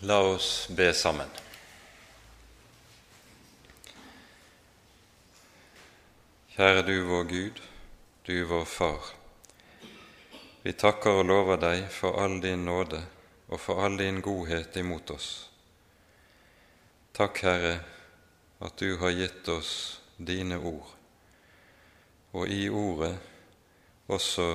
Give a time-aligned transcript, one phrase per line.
[0.00, 1.28] La oss be sammen.
[6.54, 7.60] Kjære du vår Gud,
[8.26, 9.12] du vår Far.
[10.62, 13.00] Vi takker og lover deg for all din nåde
[13.48, 15.30] og for all din godhet imot oss.
[17.14, 17.78] Takk, Herre,
[18.60, 20.90] at du har gitt oss dine ord,
[22.32, 23.14] og i ordet
[24.10, 24.50] også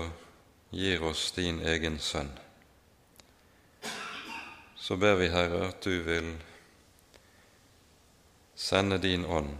[0.76, 2.36] gir oss din egen sønn
[4.90, 6.32] så ber vi, Herre, at du vil
[8.58, 9.52] sende din ånd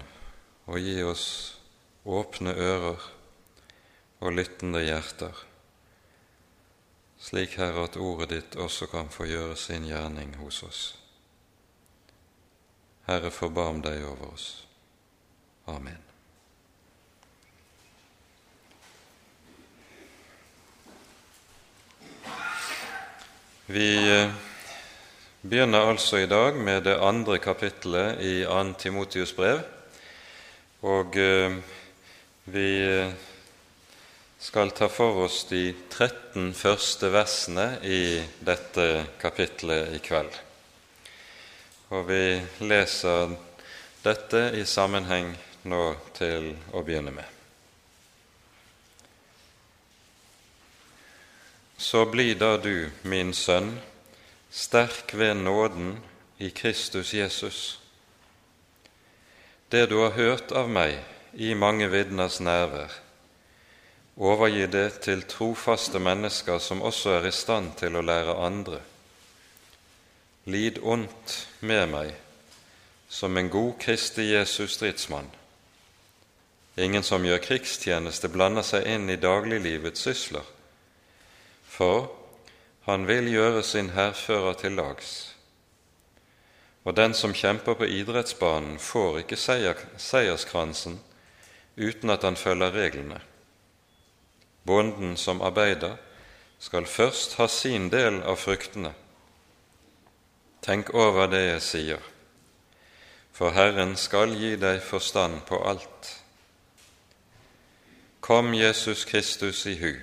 [0.66, 1.26] og gi oss
[2.02, 3.04] åpne ører
[4.26, 5.44] og lyttende hjerter,
[7.22, 10.82] slik, Herre, at ordet ditt også kan få gjøre sin gjerning hos oss.
[13.06, 14.50] Herre, forbarm deg over oss.
[15.70, 16.02] Amen.
[23.70, 24.49] Vi eh,
[25.42, 28.74] begynner altså i dag med det andre kapittelet i 2.
[28.80, 29.62] Timotius brev.
[30.84, 31.56] Og eh,
[32.44, 33.14] vi eh,
[34.40, 38.88] skal ta for oss de 13 første versene i dette
[39.20, 40.32] kapittelet i kveld.
[41.96, 42.24] Og vi
[42.68, 43.36] leser
[44.04, 45.32] dette i sammenheng
[45.68, 45.84] nå
[46.20, 47.36] til å begynne med.
[51.80, 53.72] Så bli da du, min sønn,
[54.52, 56.00] sterk ved nåden
[56.38, 57.80] i Kristus Jesus.
[59.72, 60.98] Det du har hørt av meg
[61.34, 62.90] i mange vitners nærvær,
[64.18, 68.80] overgi det til trofaste mennesker som også er i stand til å lære andre.
[70.50, 72.16] Lid ondt med meg
[73.10, 75.30] som en god Kristi Jesus stridsmann.
[76.78, 80.46] Ingen som gjør krigstjeneste, blander seg inn i dagliglivets sysler,
[81.68, 82.08] for
[82.90, 85.36] han vil gjøre sin hærfører til lags.
[86.84, 91.00] Og den som kjemper på idrettsbanen, får ikke seier, seierskransen
[91.78, 93.20] uten at han følger reglene.
[94.66, 95.98] Bonden som arbeider,
[96.60, 98.92] skal først ha sin del av fruktene.
[100.62, 102.10] Tenk over det jeg sier,
[103.32, 106.12] for Herren skal gi deg forstand på alt.
[108.20, 109.94] Kom Jesus Kristus i hu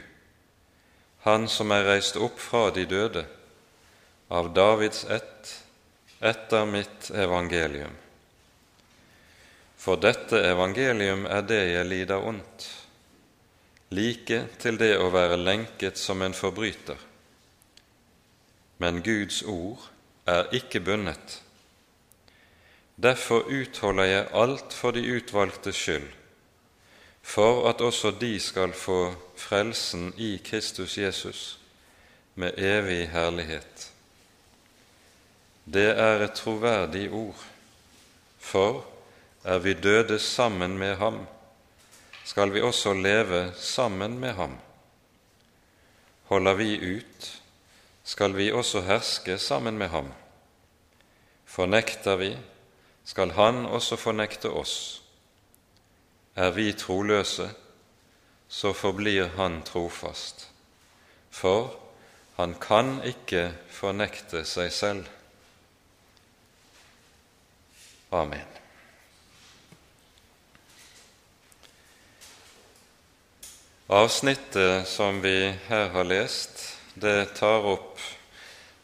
[1.26, 3.24] han som er reist opp fra de døde,
[4.30, 5.48] av Davids ett,
[6.22, 7.94] etter mitt evangelium.
[9.76, 12.68] For dette evangelium er det jeg lider ondt,
[13.90, 16.98] like til det å være lenket som en forbryter.
[18.78, 19.82] Men Guds ord
[20.30, 21.40] er ikke bundet.
[22.96, 26.08] Derfor utholder jeg alt for de utvalgtes skyld,
[27.26, 31.58] for at også de skal få frelsen i Kristus Jesus
[32.34, 33.90] med evig herlighet.
[35.64, 37.40] Det er et troverdig ord,
[38.38, 38.84] for
[39.44, 41.26] er vi døde sammen med ham,
[42.24, 44.58] skal vi også leve sammen med ham.
[46.30, 47.42] Holder vi ut,
[48.04, 50.12] skal vi også herske sammen med ham.
[51.44, 52.36] Fornekter vi,
[53.04, 55.02] skal han også fornekte oss.
[56.36, 57.48] Er vi troløse,
[58.48, 60.50] så forblir han trofast,
[61.30, 61.72] for
[62.36, 65.08] han kan ikke fornekte seg selv.
[68.12, 68.44] Amen.
[73.88, 76.60] Avsnittet som vi her har lest,
[76.94, 78.00] det tar opp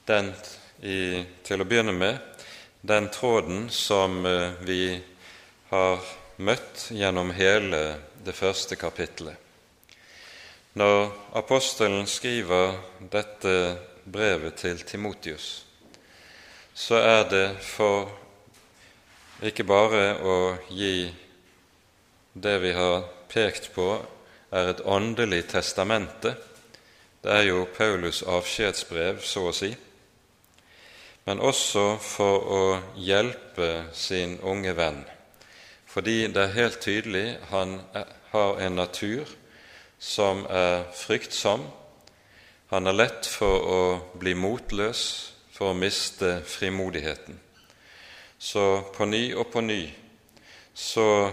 [0.09, 0.33] den
[0.81, 2.19] i, til å begynne med
[2.81, 5.03] den tråden som eh, vi
[5.69, 6.01] har
[6.43, 7.83] møtt gjennom hele
[8.25, 9.37] det første kapittelet.
[10.79, 12.79] Når apostelen skriver
[13.13, 13.55] dette
[14.09, 15.65] brevet til Timotius,
[16.75, 18.09] så er det for
[19.45, 20.37] ikke bare å
[20.73, 21.13] gi
[22.33, 23.89] det vi har pekt på,
[24.53, 26.35] er et åndelig testamente.
[27.23, 29.71] Det er jo Paulus' avskjedsbrev, så å si.
[31.29, 32.63] Men også for å
[32.99, 35.03] hjelpe sin unge venn
[35.93, 37.77] fordi det er helt tydelig han
[38.33, 39.29] har en natur
[40.01, 41.67] som er fryktsom.
[42.73, 43.81] Han er lett for å
[44.17, 45.03] bli motløs,
[45.53, 47.37] for å miste frimodigheten.
[48.41, 48.65] Så
[48.97, 49.83] på ny og på ny
[50.75, 51.31] så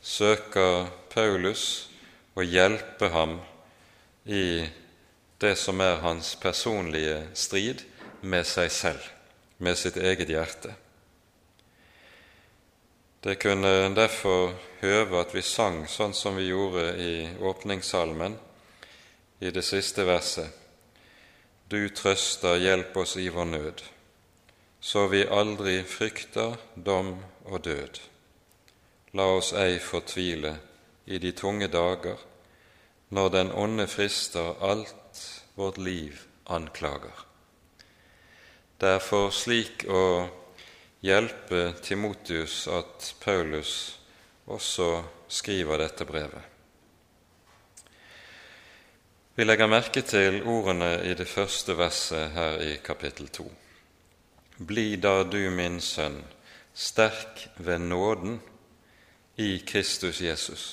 [0.00, 1.88] søker Paulus
[2.38, 3.40] å hjelpe ham
[4.24, 4.62] i
[5.42, 7.82] det som er hans personlige strid
[8.22, 9.02] med seg selv,
[9.58, 10.78] med sitt eget hjerte.
[13.24, 17.12] Det kunne derfor høve at vi sang sånn som vi gjorde i
[17.42, 18.36] åpningssalmen
[19.40, 20.54] i det siste verset.
[21.68, 23.82] Du trøster, hjelp oss i vår nød.
[24.80, 27.98] så vi aldri frykter dom og død.
[29.18, 30.54] La oss ei fortvile
[31.06, 32.18] i de tunge dager,
[33.10, 35.22] når den onde frister alt
[35.56, 37.24] vårt liv anklager.
[38.80, 40.28] Det er for slik å
[41.00, 43.98] hjelpe Timotius at Paulus
[44.46, 46.42] også skriver dette brevet.
[49.38, 53.46] Vi legger merke til ordene i det første verset her i kapittel 2.
[54.66, 56.18] Bli da du, min sønn,
[56.74, 58.40] sterk ved nåden
[59.38, 60.64] i Kristus Jesus.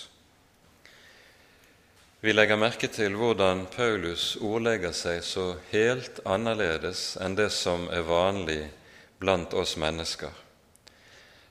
[2.25, 8.01] Vi legger merke til hvordan Paulus ordlegger seg så helt annerledes enn det som er
[8.07, 8.63] vanlig
[9.19, 10.31] blant oss mennesker.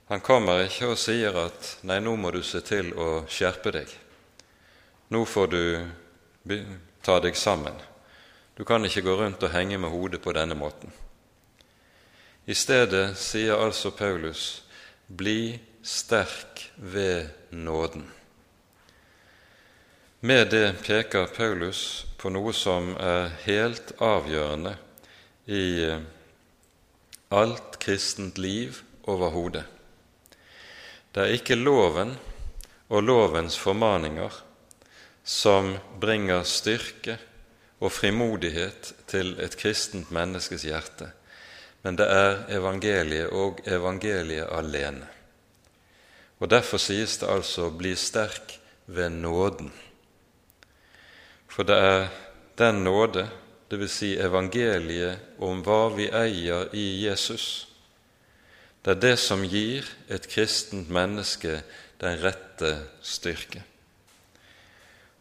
[0.07, 3.95] Han kommer ikke og sier at 'nei, nå må du se til å skjerpe deg'.
[5.09, 5.87] Nå får du
[7.01, 7.73] ta deg sammen.
[8.55, 10.91] Du kan ikke gå rundt og henge med hodet på denne måten.
[12.45, 14.63] I stedet sier altså Paulus,
[15.07, 18.05] bli sterk ved nåden.
[20.19, 24.75] Med det peker Paulus på noe som er helt avgjørende
[25.45, 25.99] i eh,
[27.31, 29.63] alt kristent liv overhodet.
[31.13, 32.17] Det er ikke loven
[32.89, 34.33] og lovens formaninger
[35.23, 37.17] som bringer styrke
[37.79, 41.09] og frimodighet til et kristent menneskes hjerte,
[41.83, 45.07] men det er evangeliet og evangeliet alene.
[46.39, 49.71] Og Derfor sies det altså 'bli sterk ved nåden'.
[51.47, 52.07] For det er
[52.57, 53.29] den nåde,
[53.69, 53.91] dvs.
[53.91, 57.67] Si evangeliet om hva vi eier i Jesus,
[58.85, 61.61] det er det som gir et kristent menneske
[62.01, 63.63] den rette styrke.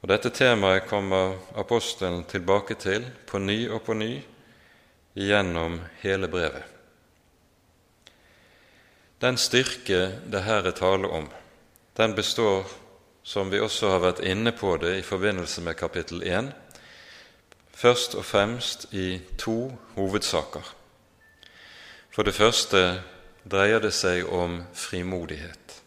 [0.05, 4.12] Og Dette temaet kommer apostelen tilbake til på ny og på ny
[5.17, 6.67] gjennom hele brevet.
[9.25, 11.31] Den styrke det her er tale om,
[11.96, 12.69] den består,
[13.23, 16.50] som vi også har vært inne på det i forbindelse med kapittel 1,
[17.74, 20.74] først og fremst i to hovedsaker.
[22.10, 23.02] For det første
[23.50, 25.80] dreier det seg om frimodighet.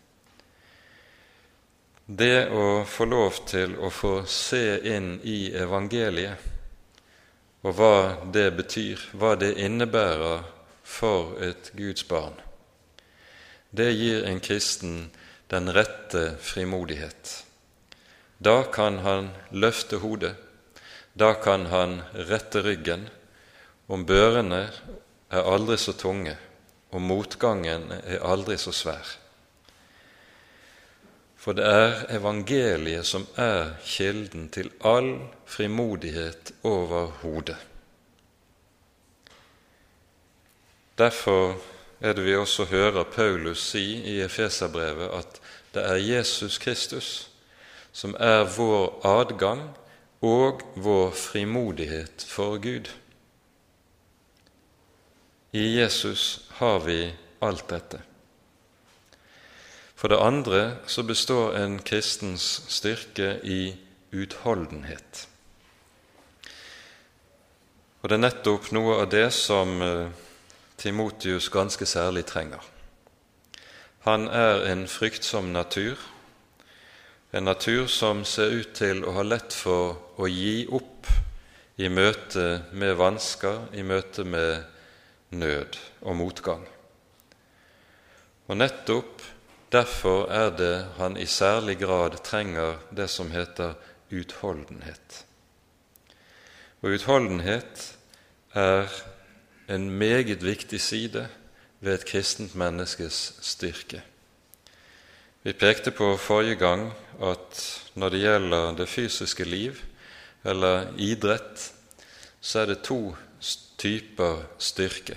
[2.08, 6.54] Det å få lov til å få se inn i evangeliet
[7.68, 7.96] og hva
[8.32, 10.46] det betyr, hva det innebærer
[10.88, 12.38] for et Guds barn,
[13.76, 15.10] det gir en kristen
[15.52, 17.44] den rette frimodighet.
[18.40, 20.36] Da kan han løfte hodet,
[21.18, 23.08] da kan han rette ryggen,
[23.88, 24.68] om børene
[25.30, 26.36] er aldri så tunge,
[26.92, 29.16] og motgangen er aldri så svær.
[31.38, 35.14] For det er evangeliet som er kilden til all
[35.48, 37.58] frimodighet over hodet.
[40.98, 41.56] Derfor
[42.02, 45.42] er det vi også hører Paulus si i Efeserbrevet at
[45.74, 47.30] det er Jesus Kristus
[47.94, 49.62] som er vår adgang
[50.22, 52.90] og vår frimodighet for Gud.
[55.54, 58.02] I Jesus har vi alt dette.
[59.96, 63.76] For det andre så består en kristens styrke i
[64.14, 65.28] utholdenhet.
[68.02, 70.10] Og det er nettopp noe av det som eh,
[70.78, 72.62] Timotius ganske særlig trenger.
[74.06, 75.98] Han er en fryktsom natur,
[77.32, 81.10] en natur som ser ut til å ha lett for å gi opp
[81.78, 84.64] i møte med vansker, i møte med
[85.36, 86.64] nød og motgang.
[88.48, 89.26] Og nettopp
[89.72, 93.74] Derfor er det han i særlig grad trenger det som heter
[94.12, 95.26] utholdenhet.
[96.82, 97.98] Og utholdenhet
[98.56, 98.88] er
[99.68, 101.28] en meget viktig side
[101.80, 104.02] ved et kristent menneskes styrke.
[105.48, 106.90] Vi pekte på forrige gang
[107.24, 107.60] at
[107.96, 109.78] når det gjelder det fysiske liv,
[110.44, 111.70] eller idrett,
[112.42, 113.16] så er det to
[113.80, 115.16] typer styrke.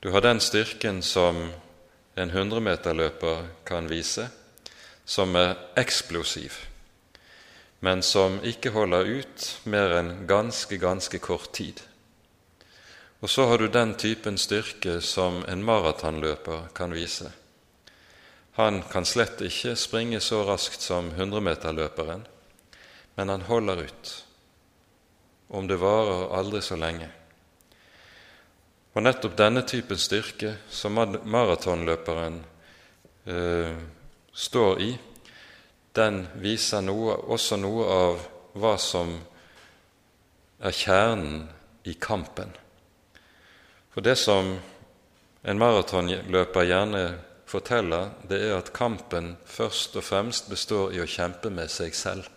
[0.00, 1.42] Du har den styrken som
[2.16, 4.30] en hundremeterløper kan vise,
[5.04, 6.56] som er eksplosiv,
[7.84, 11.84] men som ikke holder ut mer enn ganske, ganske kort tid.
[13.20, 17.28] Og så har du den typen styrke som en maratonløper kan vise.
[18.58, 22.26] Han kan slett ikke springe så raskt som 100-meterløperen,
[23.16, 24.12] men han holder ut,
[25.48, 27.08] om det varer aldri så lenge.
[28.92, 32.42] Og nettopp denne typen styrke som maratonløperen
[33.24, 33.72] eh,
[34.36, 34.92] står i,
[35.96, 38.22] den viser noe, også noe av
[38.60, 39.16] hva som
[40.60, 41.46] er kjernen
[41.88, 42.52] i kampen.
[43.92, 44.54] For det som
[45.42, 47.04] en maratonløper gjerne
[47.52, 52.28] forteller, det er at kampen først og fremst består i å kjempe med seg selv.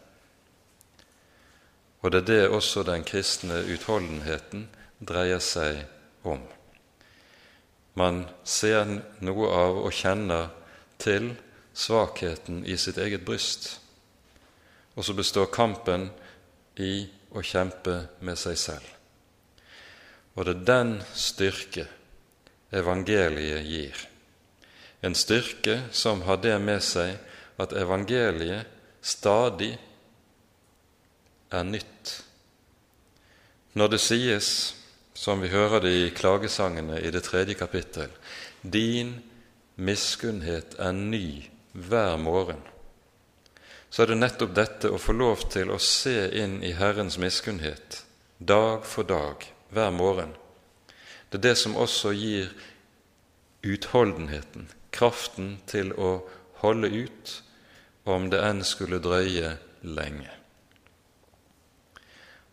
[2.03, 4.67] Og det er det også den kristne utholdenheten
[5.00, 5.81] dreier seg
[6.27, 6.43] om.
[7.95, 8.84] Man ser
[9.24, 10.51] noe av og kjenner
[11.01, 11.31] til
[11.75, 13.79] svakheten i sitt eget bryst,
[14.95, 16.10] og så består kampen
[16.79, 18.91] i å kjempe med seg selv.
[20.36, 21.88] Og det er den styrke
[22.75, 24.14] evangeliet gir.
[25.05, 27.19] En styrke som har det med seg
[27.62, 28.65] at evangeliet
[29.05, 29.75] stadig
[31.53, 32.13] er nytt.
[33.77, 34.50] Når det sies,
[35.13, 38.09] som vi hører det i klagesangene i det tredje kapittel,
[38.62, 39.19] din
[39.75, 42.63] miskunnhet er ny hver morgen,
[43.89, 48.01] så er det nettopp dette å få lov til å se inn i Herrens miskunnhet
[48.39, 50.33] dag for dag, hver morgen.
[51.29, 52.50] Det er det som også gir
[53.63, 56.18] utholdenheten, kraften til å
[56.64, 57.36] holde ut,
[58.06, 60.32] om det enn skulle drøye lenge.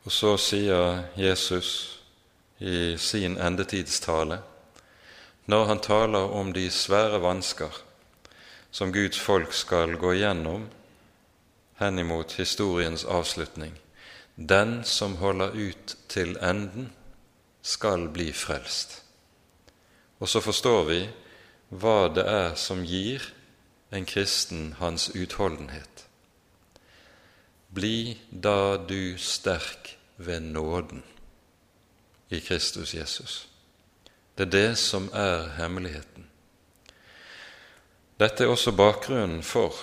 [0.03, 2.01] Og så sier Jesus
[2.59, 4.41] i sin endetidstale,
[5.47, 7.83] når han taler om de svære vansker
[8.73, 10.69] som Guds folk skal gå gjennom
[11.83, 13.75] henimot historiens avslutning
[14.35, 16.93] Den som holder ut til enden,
[17.63, 19.03] skal bli frelst.
[20.19, 21.01] Og så forstår vi
[21.73, 23.25] hva det er som gir
[23.93, 26.05] en kristen hans utholdenhet.
[27.73, 31.02] Bli da du sterk ved nåden
[32.29, 33.47] i Kristus Jesus.
[34.35, 36.29] Det er det som er hemmeligheten.
[38.21, 39.76] Dette er også bakgrunnen for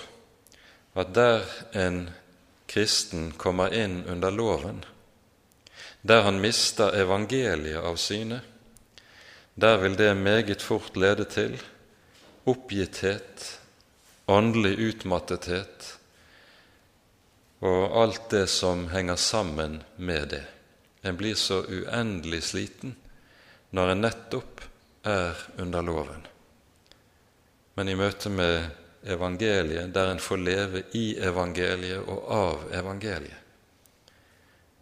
[0.94, 1.42] at der
[1.74, 2.10] en
[2.70, 4.84] kristen kommer inn under loven,
[6.02, 8.42] der han mister evangeliet av syne,
[9.60, 11.58] der vil det meget fort lede til
[12.50, 13.46] oppgitthet,
[14.30, 15.96] åndelig utmattethet
[17.60, 20.44] og alt det som henger sammen med det.
[21.02, 22.96] En blir så uendelig sliten
[23.76, 24.62] når en nettopp
[25.08, 26.24] er under loven.
[27.76, 28.70] Men i møte med
[29.08, 33.38] evangeliet, der en får leve i evangeliet og av evangeliet,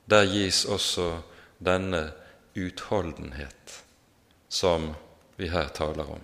[0.05, 1.09] der gis også
[1.57, 2.07] denne
[2.57, 3.77] utholdenhet
[4.49, 4.93] som
[5.37, 6.23] vi her taler om.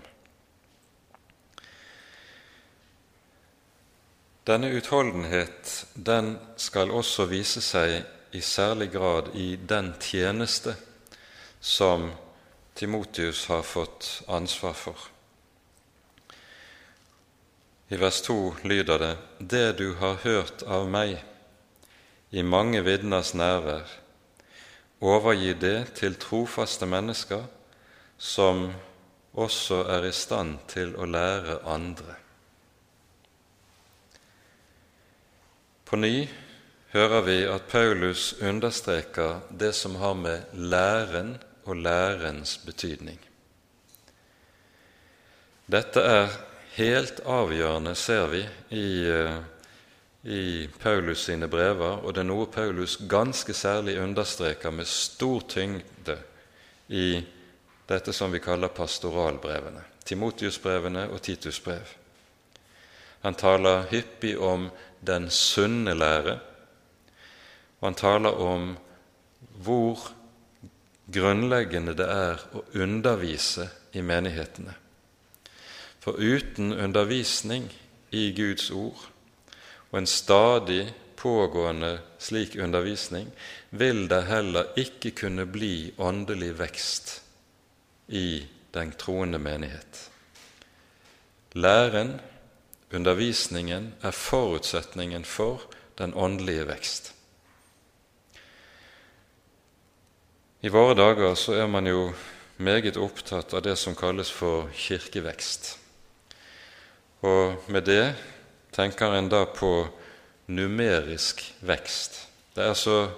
[4.44, 8.02] Denne utholdenhet den skal også vise seg
[8.36, 10.74] i særlig grad i den tjeneste
[11.64, 12.10] som
[12.76, 14.98] Timotius har fått ansvar for.
[17.88, 21.24] I vers 2 lyder det:" Det du har hørt av meg
[22.32, 23.88] i mange vitners nærvær,
[25.02, 27.46] overgi det til trofaste mennesker
[28.18, 28.74] som
[29.34, 32.23] også er i stand til å lære andre.
[35.86, 36.28] På ny
[36.94, 43.20] hører vi at Paulus understreker det som har med læren og lærens betydning.
[45.66, 46.36] Dette er
[46.76, 49.40] helt avgjørende, ser vi, i, eh,
[50.24, 56.18] i Paulus sine brever, og det er noe Paulus ganske særlig understreker med stor tyngde
[56.88, 57.24] i
[57.90, 61.88] dette som vi kaller pastoralbrevene, Timotiusbrevene og Titusbrev.
[63.24, 64.68] Han taler hyppig om
[65.06, 66.40] den sunne lære.
[67.80, 68.74] Og han taler om
[69.64, 70.00] hvor
[71.14, 74.74] grunnleggende det er å undervise i menighetene.
[76.04, 77.70] For uten undervisning
[78.12, 79.10] i Guds ord
[79.92, 80.88] og en stadig
[81.20, 83.30] pågående slik undervisning
[83.70, 87.14] vil det heller ikke kunne bli åndelig vekst
[88.08, 88.44] i
[88.74, 90.10] den troende menighet.
[91.54, 92.18] Læren
[92.94, 95.62] Undervisningen er forutsetningen for
[95.98, 97.14] den åndelige vekst.
[100.62, 102.14] I våre dager så er man jo
[102.58, 105.74] meget opptatt av det som kalles for kirkevekst.
[107.26, 108.14] Og med det
[108.76, 109.74] tenker en da på
[110.48, 112.22] numerisk vekst.
[112.56, 113.10] Det er så,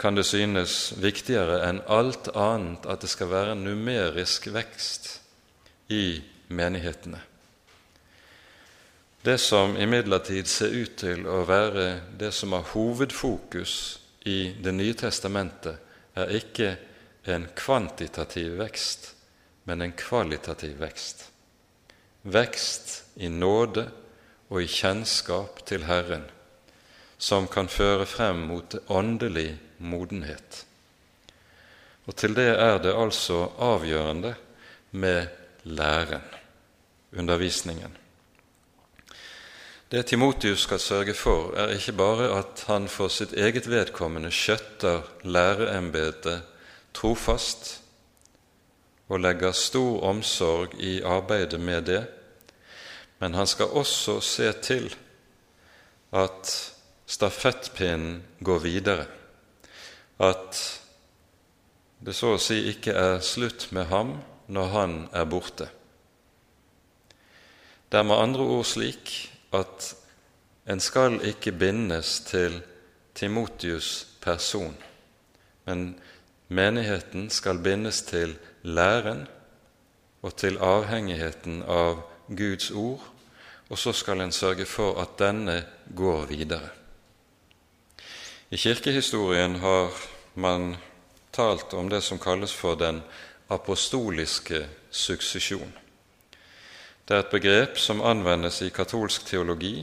[0.00, 5.12] kan det synes, viktigere enn alt annet at det skal være numerisk vekst
[5.88, 7.29] i menighetene.
[9.22, 13.74] Det som imidlertid ser ut til å være det som har hovedfokus
[14.24, 15.76] i Det nye testamentet,
[16.16, 16.70] er ikke
[17.28, 19.10] en kvantitativ vekst,
[19.68, 21.26] men en kvalitativ vekst.
[22.22, 23.86] Vekst i nåde
[24.48, 26.24] og i kjennskap til Herren,
[27.18, 30.64] som kan føre frem mot åndelig modenhet.
[32.08, 34.34] Og til det er det altså avgjørende
[34.96, 35.28] med
[35.64, 36.24] læren,
[37.12, 37.99] undervisningen.
[39.90, 45.00] Det Timotius skal sørge for, er ikke bare at han for sitt eget vedkommende skjøtter
[45.26, 46.44] læreembetet
[46.94, 47.80] trofast
[49.10, 52.04] og legger stor omsorg i arbeidet med det,
[53.18, 54.86] men han skal også se til
[56.14, 56.52] at
[57.06, 59.08] stafettpinnen går videre,
[60.22, 60.60] at
[61.98, 64.14] det så å si ikke er slutt med ham
[64.46, 65.66] når han er borte.
[67.90, 69.94] Det er med andre ord slik at
[70.70, 72.62] en skal ikke bindes til
[73.18, 74.76] Timotius' person,
[75.64, 76.00] men
[76.48, 79.26] menigheten skal bindes til læren
[80.22, 83.02] og til avhengigheten av Guds ord,
[83.70, 85.64] og så skal en sørge for at denne
[85.96, 86.68] går videre.
[88.50, 89.90] I kirkehistorien har
[90.34, 90.76] man
[91.32, 93.02] talt om det som kalles for den
[93.50, 95.72] apostoliske suksesjon.
[97.10, 99.80] Det er et begrep som anvendes i katolsk teologi,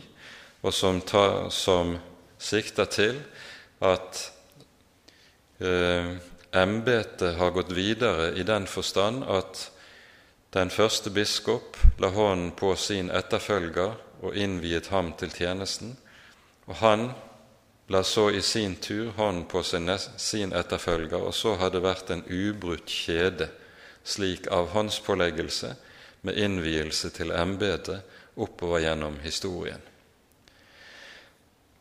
[0.63, 1.89] og som, ta, som
[2.39, 3.17] sikter til
[3.83, 4.19] at
[5.59, 6.13] eh,
[6.55, 9.65] embetet har gått videre i den forstand at
[10.55, 15.97] den første biskop la hånden på sin etterfølger og innviet ham til tjenesten,
[16.71, 17.09] og han
[17.91, 22.15] la så i sin tur hånden på sin, sin etterfølger, og så har det vært
[22.15, 23.49] en ubrutt kjede,
[24.07, 25.73] slik av håndspåleggelse
[26.27, 28.03] med innvielse til embetet
[28.37, 29.81] oppover gjennom historien.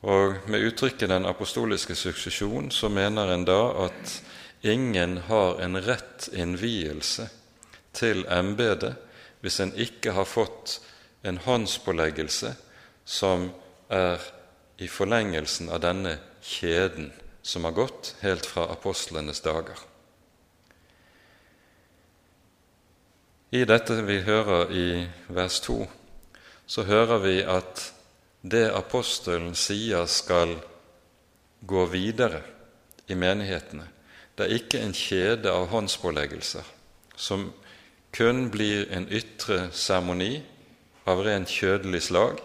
[0.06, 4.22] Og Med uttrykket 'den apostoliske suksesjon' så mener en da at
[4.62, 7.28] ingen har en rett innvielse
[7.92, 8.94] til embetet
[9.40, 10.80] hvis en ikke har fått
[11.24, 12.54] en håndspåleggelse
[13.04, 13.50] som
[13.90, 14.20] er
[14.78, 17.12] i forlengelsen av denne kjeden
[17.42, 19.78] som har gått helt fra apostlenes dager.
[23.50, 24.86] I dette vi hører i
[25.30, 25.76] vers 2,
[26.66, 27.82] så hører vi at
[28.42, 30.56] det apostelen sier skal
[31.62, 32.40] gå videre
[33.06, 33.86] i menighetene,
[34.36, 36.66] det er ikke en kjede av håndspåleggelser
[37.16, 37.46] som
[38.12, 40.40] kun blir en ytre seremoni
[41.06, 42.42] av rent kjødelig slag,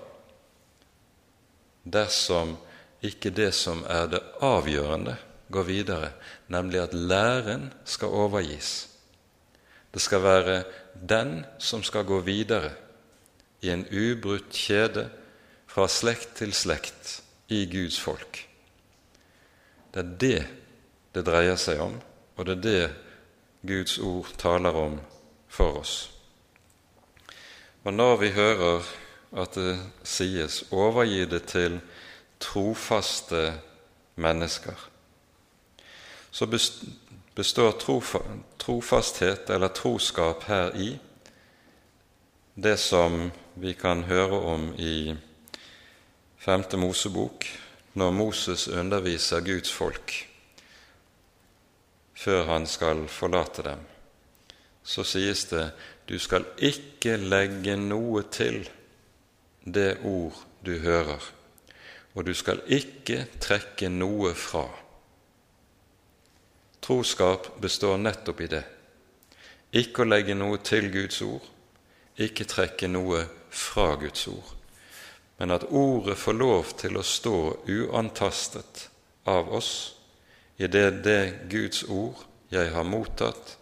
[1.84, 2.54] dersom
[3.02, 5.18] ikke det som er det avgjørende,
[5.52, 6.12] går videre,
[6.48, 8.88] nemlig at læren skal overgis.
[9.92, 10.56] Det skal være
[10.94, 12.72] den som skal gå videre
[13.62, 15.10] i en ubrutt kjede
[15.68, 18.48] fra slekt til slekt i Guds folk.
[19.94, 20.42] Det er det
[21.16, 21.98] det dreier seg om,
[22.36, 22.84] og det er det
[23.68, 25.00] Guds ord taler om
[25.52, 25.96] for oss.
[27.84, 28.88] Og når vi hører
[29.32, 31.80] at det sies 'overgi det til
[32.40, 33.54] trofaste
[34.16, 34.90] mennesker',
[36.32, 36.46] så
[37.36, 37.72] består
[38.62, 40.92] trofasthet eller troskap her i
[42.56, 45.16] det som vi kan høre om i
[46.42, 47.46] Femte Mosebok,
[47.94, 50.14] når Moses underviser Guds folk
[52.22, 53.80] før han skal forlate dem.
[54.84, 55.72] Så sies det
[56.10, 58.64] du skal ikke legge noe til
[59.66, 61.22] det ord du hører,
[62.14, 64.68] og du skal ikke trekke noe fra.
[66.82, 68.64] Troskap består nettopp i det.
[69.78, 71.44] Ikke å legge noe til Guds ord,
[72.18, 74.50] ikke trekke noe fra Guds ord,
[75.38, 77.38] men at ordet får lov til å stå
[77.70, 78.88] uantastet
[79.30, 79.72] av oss
[80.58, 83.56] i det det Guds ord jeg har mottatt,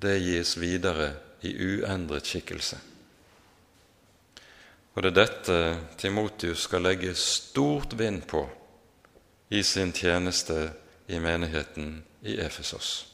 [0.00, 1.12] det gis videre
[1.46, 2.80] i uendret skikkelse.
[4.94, 5.58] Og det er dette
[5.98, 8.42] Timotius skal legge stort vind på
[9.54, 10.58] i sin tjeneste
[11.06, 13.06] i menigheten i Efesos.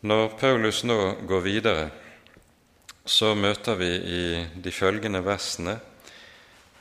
[0.00, 1.88] Når Paulus nå går videre,
[3.04, 4.24] så møter vi i
[4.62, 5.74] de følgende versene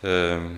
[0.05, 0.49] eh,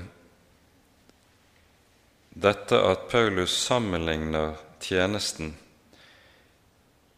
[2.39, 5.53] dette at Paulus sammenligner tjenesten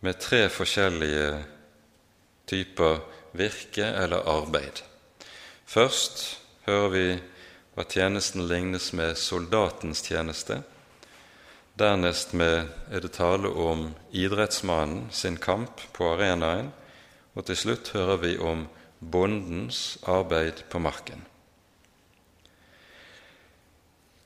[0.01, 1.27] med tre forskjellige
[2.49, 3.01] typer
[3.37, 4.81] virke eller arbeid.
[5.65, 6.23] Først
[6.65, 7.05] hører vi
[7.75, 10.61] at tjenesten lignes med soldatens tjeneste.
[11.79, 16.71] Dernest med er det tale om idrettsmannen sin kamp på arenaen.
[17.35, 18.65] Og til slutt hører vi om
[18.99, 21.23] bondens arbeid på marken.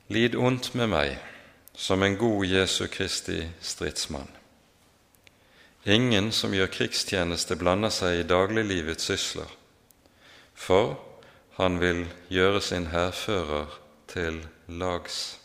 [0.09, 1.15] Lid ondt med meg
[1.75, 4.29] som en god Jesu Kristi stridsmann.
[5.85, 9.49] Ingen som gjør krigstjeneste, blander seg i dagliglivets sysler,
[10.53, 10.95] for
[11.55, 13.79] han vil gjøre sin hærfører
[14.11, 15.39] til lags.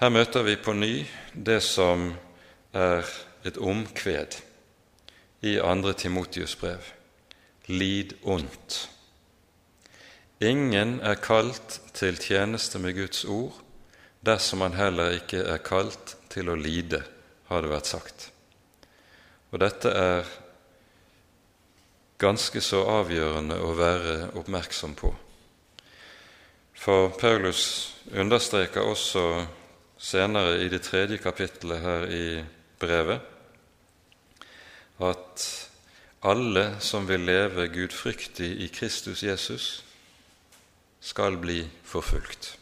[0.00, 2.10] Her møter vi på ny det som
[2.72, 3.08] er
[3.44, 4.40] et omkved
[5.42, 5.92] i 2.
[5.92, 6.92] Timotius brev.
[7.66, 8.90] Lid ondt.
[10.40, 13.60] Ingen er kalt til tjeneste med Guds ord
[14.24, 17.00] dersom han heller ikke er kalt til å lide,
[17.48, 18.26] har det vært sagt.
[19.50, 20.28] Og dette er
[22.20, 25.10] ganske så avgjørende å være oppmerksom på.
[26.80, 29.24] For Paulus understreker også
[30.00, 32.24] senere i det tredje kapittelet her i
[32.80, 33.20] brevet
[35.00, 35.44] at
[36.28, 39.84] alle som vil leve gudfryktig i Kristus Jesus,
[41.00, 42.58] skal bli forfulgt.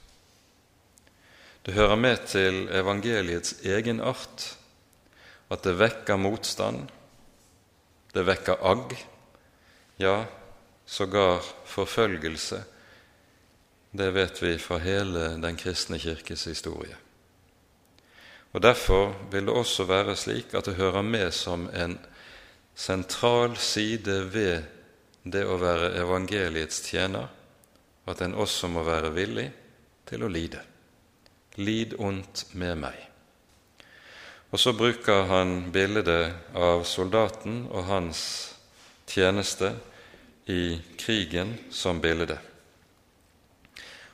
[1.67, 4.45] Det hører med til evangeliets egen art
[5.51, 6.87] at det vekker motstand,
[8.15, 8.95] det vekker agg,
[9.99, 10.25] ja,
[10.87, 12.63] sågar forfølgelse.
[13.91, 16.97] Det vet vi fra hele den kristne kirkes historie.
[18.53, 21.99] Og Derfor vil det også være slik at det hører med som en
[22.75, 24.63] sentral side ved
[25.25, 27.29] det å være evangeliets tjener
[28.09, 29.51] at en også må være villig
[30.09, 30.63] til å lide.
[31.57, 32.97] Lid ondt med meg.
[34.51, 38.23] Og så bruker han bildet av soldaten og hans
[39.09, 39.75] tjeneste
[40.49, 42.39] i krigen som bilde.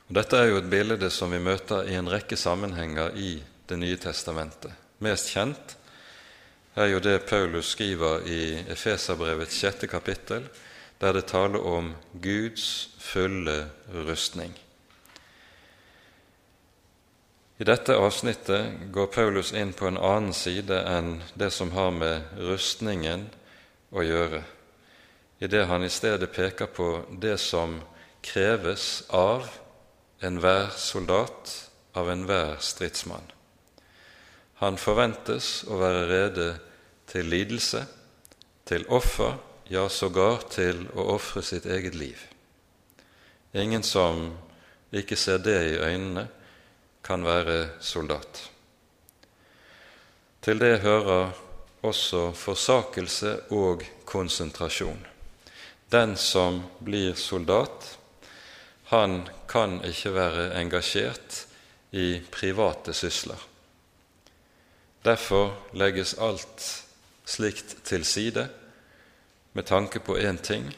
[0.05, 3.79] Og Dette er jo et bilde som vi møter i en rekke sammenhenger i Det
[3.81, 4.69] nye testamentet.
[5.01, 5.71] Mest kjent
[6.77, 10.45] er jo det Paulus skriver i Efeserbrevets sjette kapittel,
[11.01, 14.53] der det taler om Guds fulle rustning.
[17.57, 22.37] I dette avsnittet går Paulus inn på en annen side enn det som har med
[22.37, 23.29] rustningen
[23.95, 24.43] å gjøre,
[25.39, 26.89] i det han i stedet peker på
[27.21, 27.79] det som
[28.21, 29.47] kreves av
[30.23, 33.31] enhver soldat, av enhver stridsmann.
[34.63, 36.47] Han forventes å være rede
[37.11, 37.83] til lidelse,
[38.65, 39.35] til offer
[39.69, 42.21] ja, sågar til å ofre sitt eget liv.
[43.53, 44.31] Ingen som
[44.95, 46.27] ikke ser det i øynene,
[47.05, 48.39] kan være soldat.
[50.41, 51.35] Til det hører
[51.85, 55.14] også forsakelse og konsentrasjon.
[55.91, 57.97] Den som blir soldat,
[58.85, 61.45] han kan ikke være engasjert
[61.91, 63.39] i private sysler.
[65.05, 66.85] Derfor legges alt
[67.25, 68.47] slikt til side
[69.53, 70.73] med tanke på én ting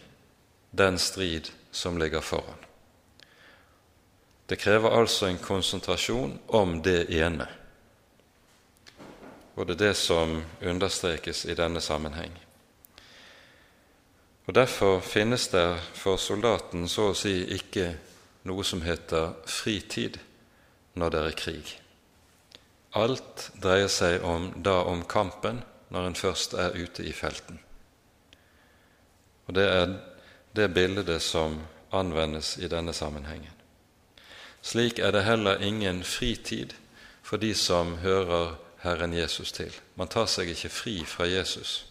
[0.72, 2.60] den strid som ligger foran.
[4.50, 7.48] Det krever altså en konsentrasjon om det ene,
[9.56, 12.47] og det er det som understrekes i denne sammenheng.
[14.48, 17.90] Og Derfor finnes det for soldaten så å si ikke
[18.48, 20.20] noe som heter fritid
[20.96, 21.74] når det er krig.
[22.96, 25.60] Alt dreier seg om, da om kampen
[25.92, 27.60] når en først er ute i felten.
[29.48, 29.98] Og Det er
[30.56, 31.60] det bildet som
[31.92, 33.52] anvendes i denne sammenhengen.
[34.62, 36.74] Slik er det heller ingen fritid
[37.24, 39.72] for de som hører Herren Jesus til.
[39.96, 41.87] Man tar seg ikke fri fra Jesus.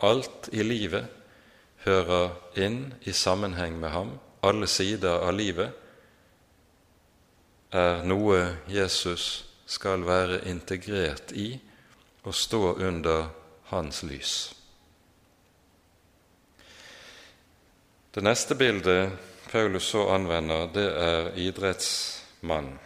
[0.00, 1.06] Alt i livet
[1.86, 4.12] hører inn i sammenheng med ham.
[4.42, 5.72] Alle sider av livet
[7.72, 11.54] er noe Jesus skal være integrert i
[12.26, 13.28] og stå under
[13.70, 14.34] hans lys.
[18.14, 19.12] Det neste bildet
[19.50, 22.78] Paulus så anvender, det er idrettsmannen.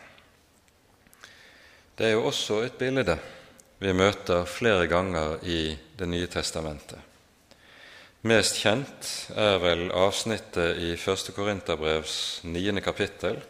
[1.99, 3.18] Det er jo også et bilde
[3.81, 6.99] vi møter flere ganger i Det nye testamentet.
[8.25, 11.31] Mest kjent er vel avsnittet i 1.
[11.37, 12.81] Korinterbrevs 9.
[12.85, 13.40] kapittel,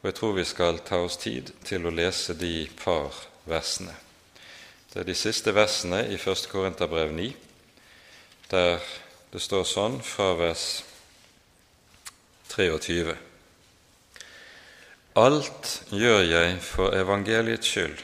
[0.00, 3.12] og jeg tror vi skal ta oss tid til å lese de par
[3.44, 3.92] versene.
[4.92, 6.48] Det er de siste versene i 1.
[6.48, 7.28] Korinterbrev 9,
[8.48, 8.80] der
[9.32, 10.66] det står sånn fra vers
[12.54, 13.16] 23.
[15.20, 18.00] Alt gjør jeg for evangeliets skyld,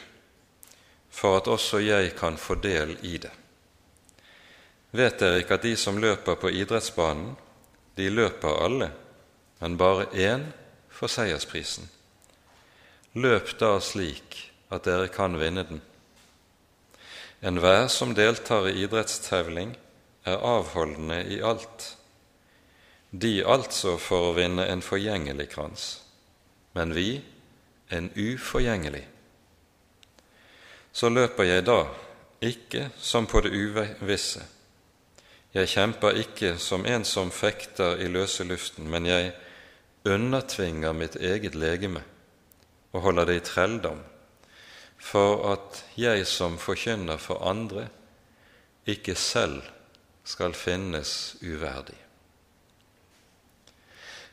[1.22, 3.30] for at også jeg kan få del i det.
[4.90, 7.36] Vet dere ikke at de som løper på idrettsbanen,
[7.96, 8.90] de løper alle,
[9.60, 10.48] men bare én
[10.90, 11.86] får seiersprisen?
[13.14, 14.40] Løp da slik
[14.72, 15.80] at dere kan vinne den.
[17.42, 19.76] Enhver som deltar i idrettstevling,
[20.24, 21.96] er avholdende i alt
[23.12, 25.86] de altså for å vinne en forgjengelig krans,
[26.72, 27.20] men vi
[27.92, 29.02] en uforgjengelig.
[30.92, 31.86] Så løper jeg da,
[32.42, 34.42] ikke som på det uvisse.
[35.54, 39.32] Jeg kjemper ikke som en som fekter i løse luften, men jeg
[40.04, 42.02] undertvinger mitt eget legeme
[42.92, 44.00] og holder det i trelldom
[45.02, 47.88] for at jeg som forkynner for andre,
[48.86, 49.62] ikke selv
[50.24, 51.98] skal finnes uverdig.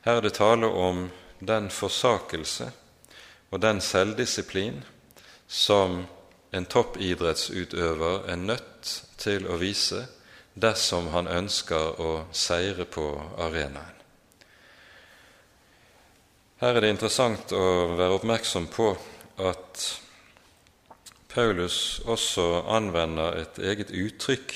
[0.05, 1.07] Her er det tale om
[1.39, 2.69] den forsakelse
[3.51, 4.83] og den selvdisiplin
[5.47, 6.05] som
[6.51, 10.05] en toppidrettsutøver er nødt til å vise
[10.59, 13.05] dersom han ønsker å seire på
[13.37, 13.95] arenaen.
[16.59, 18.89] Her er det interessant å være oppmerksom på
[19.39, 19.83] at
[21.31, 24.55] Paulus også anvender et eget uttrykk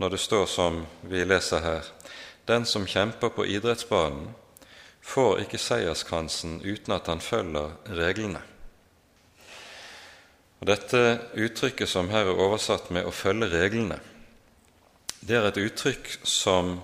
[0.00, 1.86] når det står som vi leser her
[2.48, 4.32] Den som kjemper på idrettsbanen,
[5.00, 8.40] får ikke seierskransen uten at han følger reglene.
[10.60, 11.02] Og Dette
[11.40, 14.00] uttrykket som her er oversatt med 'å følge reglene',
[15.20, 16.82] det er et uttrykk som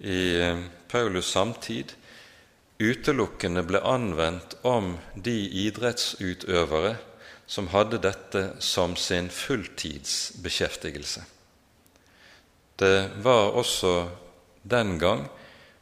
[0.00, 1.92] i eh, Paulus samtid
[2.80, 6.96] utelukkende ble anvendt om de idrettsutøvere
[7.50, 11.22] som hadde dette som sin fulltidsbeskjeftigelse.
[12.80, 14.08] Det var også
[14.62, 15.26] den gang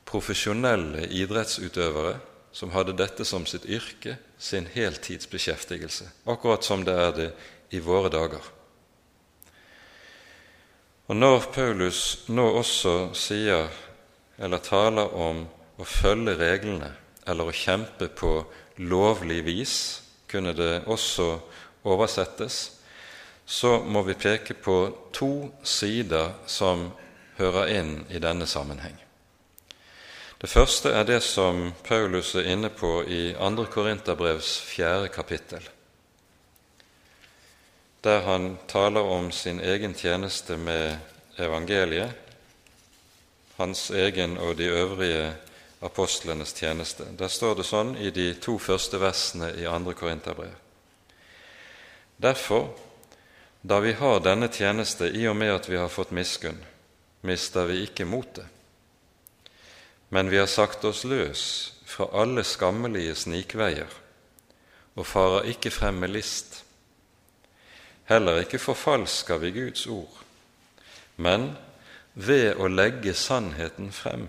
[0.09, 2.17] profesjonelle idrettsutøvere
[2.53, 7.29] som hadde dette som sitt yrke, sin heltidsbeskjeftigelse, akkurat som det er det
[7.75, 8.45] i våre dager.
[11.09, 13.69] Og Når Paulus nå også sier
[14.39, 15.47] eller taler om
[15.81, 16.91] å følge reglene
[17.27, 18.33] eller å kjempe på
[18.79, 19.75] lovlig vis,
[20.29, 21.31] kunne det også
[21.89, 22.61] oversettes,
[23.49, 24.77] så må vi peke på
[25.17, 26.91] to sider som
[27.39, 29.08] hører inn i denne sammenheng.
[30.39, 33.65] Det første er det som Paulus er inne på i 2.
[33.75, 35.65] Korinterbrevs fjerde kapittel,
[38.07, 40.95] der han taler om sin egen tjeneste med
[41.43, 42.13] evangeliet,
[43.57, 45.33] hans egen og de øvrige
[45.83, 47.09] apostlenes tjeneste.
[47.19, 49.95] Der står det sånn i de to første versene i 2.
[49.99, 50.55] Korinterbrev.
[52.23, 52.69] Derfor,
[53.63, 56.63] da vi har denne tjeneste i og med at vi har fått miskunn,
[57.27, 58.47] mister vi ikke motet.
[60.09, 61.43] Men vi har sagt oss løs
[61.85, 63.93] fra alle skammelige snikveier
[64.99, 66.63] og farer ikke frem med list.
[68.09, 70.15] Heller ikke forfalsker vi Guds ord,
[71.17, 71.51] men
[72.15, 74.27] ved å legge sannheten frem,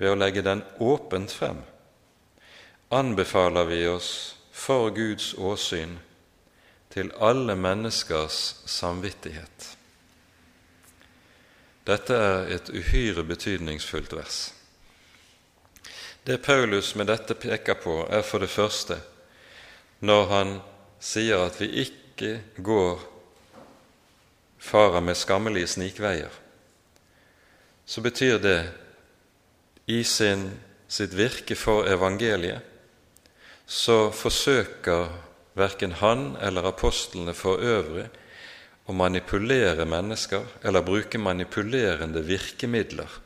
[0.00, 1.60] ved å legge den åpent frem,
[2.90, 4.08] anbefaler vi oss
[4.52, 5.98] for Guds åsyn
[6.92, 9.68] til alle menneskers samvittighet.
[11.86, 14.40] Dette er et uhyre betydningsfullt vers.
[16.26, 19.00] Det Paulus med dette peker på, er for det første
[20.02, 20.52] når han
[21.02, 23.02] sier at vi ikke går
[24.62, 26.30] farer med skammelige snikveier,
[27.86, 28.58] så betyr det
[29.90, 30.46] i sin,
[30.86, 32.62] sitt virke for evangeliet
[33.66, 35.08] så forsøker
[35.58, 38.06] verken han eller apostlene for øvrig
[38.86, 43.21] å manipulere mennesker eller bruke manipulerende virkemidler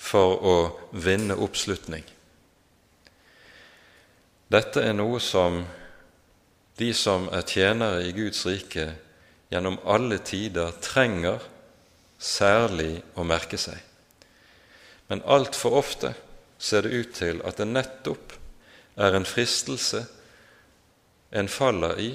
[0.00, 0.56] for å
[0.96, 2.06] vinne oppslutning.
[4.50, 5.60] Dette er noe som
[6.80, 8.88] de som er tjenere i Guds rike,
[9.52, 11.42] gjennom alle tider trenger
[12.18, 13.76] særlig å merke seg.
[15.10, 16.14] Men altfor ofte
[16.58, 18.34] ser det ut til at det nettopp
[19.00, 20.04] er en fristelse
[21.30, 22.10] en faller i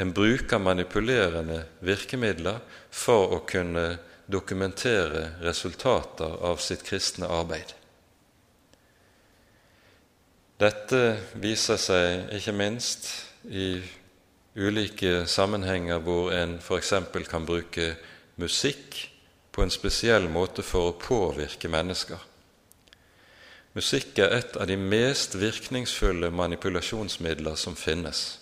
[0.00, 3.98] en bruker manipulerende virkemidler for å kunne
[4.30, 7.74] dokumentere resultater av sitt kristne arbeid.
[10.60, 11.00] Dette
[11.40, 13.08] viser seg ikke minst
[13.48, 13.80] i
[14.60, 16.92] ulike sammenhenger hvor en f.eks.
[17.30, 17.94] kan bruke
[18.40, 18.98] musikk
[19.50, 22.20] på en spesiell måte for å påvirke mennesker.
[23.72, 28.40] Musikk er et av de mest virkningsfulle manipulasjonsmidler som finnes.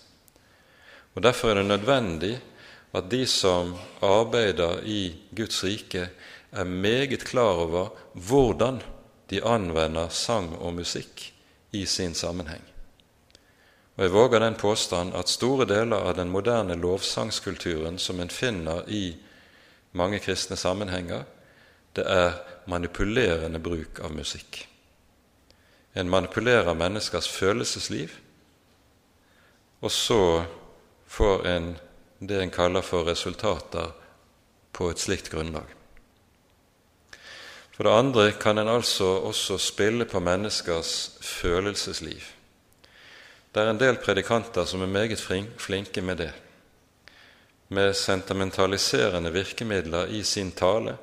[1.13, 2.35] Og Derfor er det nødvendig
[2.93, 6.09] at de som arbeider i Guds rike,
[6.51, 8.81] er meget klar over hvordan
[9.29, 11.33] de anvender sang og musikk
[11.71, 12.63] i sin sammenheng.
[13.97, 18.81] Og Jeg våger den påstand at store deler av den moderne lovsangskulturen som en finner
[18.87, 19.17] i
[19.91, 21.23] mange kristne sammenhenger,
[21.95, 22.37] det er
[22.69, 24.67] manipulerende bruk av musikk.
[25.95, 28.09] En manipulerer menneskers følelsesliv,
[29.81, 30.45] og så
[31.07, 31.69] får en
[32.19, 33.91] det en kaller for resultater
[34.71, 35.67] på et slikt grunnlag.
[37.71, 42.19] For det andre kan en altså også spille på menneskers følelsesliv.
[43.55, 45.21] Det er en del predikanter som er meget
[45.57, 46.33] flinke med det.
[47.69, 50.97] Med sentimentaliserende virkemidler i sin tale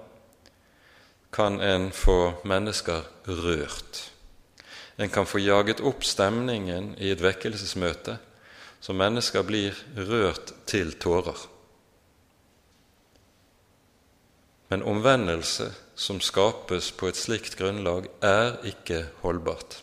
[1.32, 4.12] kan en få mennesker rørt.
[4.98, 8.18] En kan få jaget opp stemningen i et vekkelsesmøte
[8.86, 11.40] så mennesker blir rørt til tårer.
[14.70, 19.80] Men omvendelse som skapes på et slikt grunnlag, er ikke holdbart.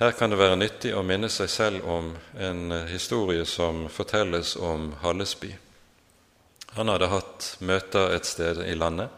[0.00, 4.94] Her kan det være nyttig å minne seg selv om en historie som fortelles om
[5.02, 5.50] Hallesby.
[6.78, 9.12] Han hadde hatt møter et sted i landet,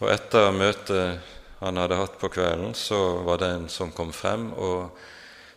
[0.00, 4.54] og etter møtet han hadde hatt på kvelden, så var det en som kom frem
[4.56, 4.96] og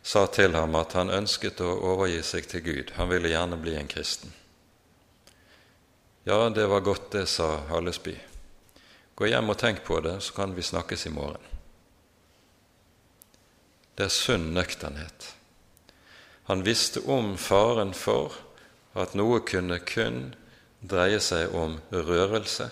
[0.08, 2.92] sa til ham at han ønsket å overgi seg til Gud.
[2.96, 4.32] Han ville gjerne bli en kristen.
[6.24, 8.14] Ja, det var godt, det, sa Hallesby.
[9.20, 11.44] Gå hjem og tenk på det, så kan vi snakkes i morgen.
[14.00, 15.28] Det er sunn nøkternhet.
[16.48, 18.38] Han visste om faren for
[18.96, 20.30] at noe kunne kun
[20.80, 22.70] dreie seg om rørelse,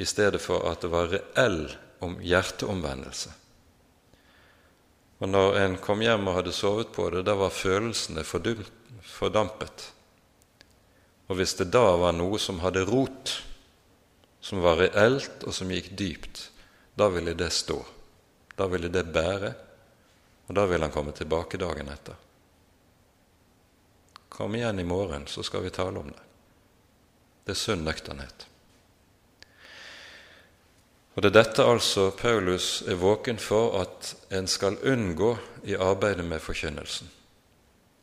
[0.00, 1.60] i stedet for at det var reell
[2.00, 3.34] om hjerteomvendelse.
[5.18, 9.88] Og når en kom hjem og hadde sovet på det, da var følelsene fordampet.
[11.28, 13.34] Og hvis det da var noe som hadde rot,
[14.40, 16.44] som var reelt og som gikk dypt,
[16.98, 17.78] da ville det stå.
[18.58, 19.52] Da ville det bære,
[20.48, 22.16] og da ville han komme tilbake dagen etter.
[24.28, 26.24] Kom igjen i morgen, så skal vi tale om det.
[27.44, 28.47] Det er sunn nøkternhet.
[31.18, 35.32] Og Det er dette altså Paulus er våken for at en skal unngå
[35.66, 37.10] i arbeidet med forkynnelsen.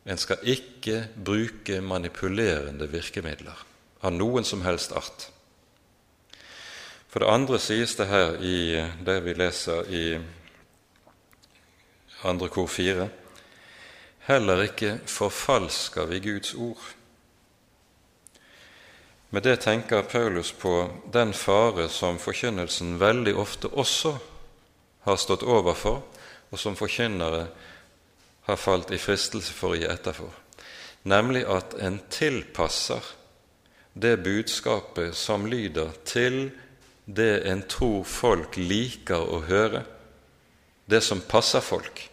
[0.05, 3.61] En skal ikke bruke manipulerende virkemidler
[4.03, 5.29] av noen som helst art.
[7.07, 10.03] For det andre sies det her i det vi leser i
[12.27, 13.07] andre kor fire
[14.27, 16.83] heller ikke forfalsker vi Guds ord.
[19.35, 24.13] Med det tenker Paulus på den fare som forkynnelsen veldig ofte også
[25.03, 25.97] har stått overfor,
[26.55, 27.41] og som forkynnere
[28.47, 30.31] har falt i fristelse for å gi etterfor,
[31.11, 33.09] nemlig at en tilpasser
[33.91, 36.39] det budskapet som lyder, til
[37.03, 39.83] det en tror folk liker å høre,
[40.87, 42.05] det som passer folk,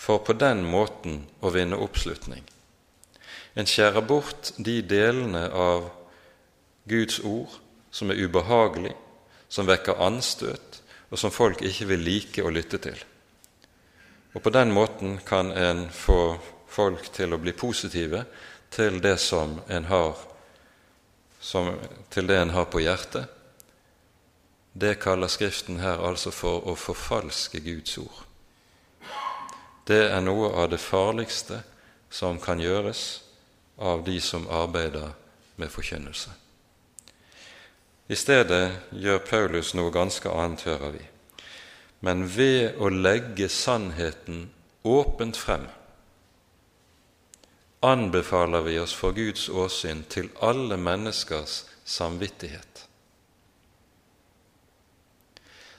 [0.00, 2.40] for på den måten å vinne oppslutning.
[3.52, 5.90] En skjærer bort de delene av
[6.88, 7.58] Guds ord
[7.90, 8.94] som er ubehagelig,
[9.48, 12.98] som vekker anstøt, og som folk ikke vil like å lytte til.
[14.34, 18.24] Og På den måten kan en få folk til å bli positive
[18.70, 20.16] til det som en har,
[21.40, 21.72] som,
[22.10, 23.24] til det en har på hjertet.
[24.72, 28.24] Det kaller Skriften her altså for å forfalske Guds ord.
[29.88, 31.62] Det er noe av det farligste
[32.10, 33.22] som kan gjøres
[33.78, 35.16] av de som arbeider
[35.56, 36.30] med forkynnelse.
[38.08, 41.02] I stedet gjør Paulus noe ganske annet, hører vi.
[42.00, 44.48] Men ved å legge sannheten
[44.88, 45.66] åpent frem
[47.80, 52.86] anbefaler vi oss for Guds åsyn til alle menneskers samvittighet.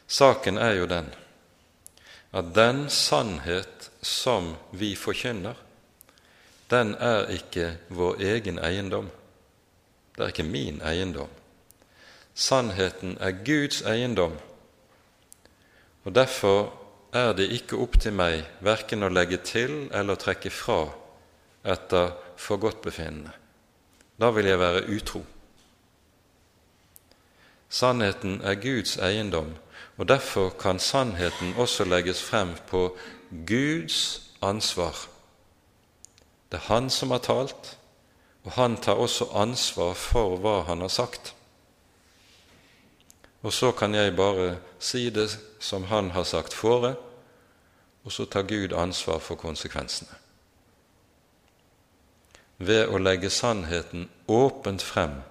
[0.08, 1.10] Saken er jo den
[2.32, 5.58] at den sannhet som vi forkynner,
[6.70, 9.10] den er ikke vår egen eiendom.
[10.16, 11.30] Det er ikke min eiendom.
[12.40, 14.38] Sannheten er Guds eiendom,
[16.06, 16.72] og derfor
[17.12, 20.86] er det ikke opp til meg verken å legge til eller trekke fra
[21.68, 23.34] etter forgodtbefinnende.
[24.16, 25.20] Da vil jeg være utro.
[27.70, 29.52] Sannheten er Guds eiendom,
[29.98, 32.86] og derfor kan sannheten også legges frem på
[33.48, 34.96] Guds ansvar.
[36.52, 37.76] Det er Han som har talt,
[38.44, 41.34] og han tar også ansvar for hva han har sagt.
[43.42, 45.30] Og så kan jeg bare si det
[45.64, 46.96] som han har sagt fore,
[48.04, 50.16] og så tar Gud ansvar for konsekvensene.
[52.60, 55.22] Ved å legge sannheten åpent frem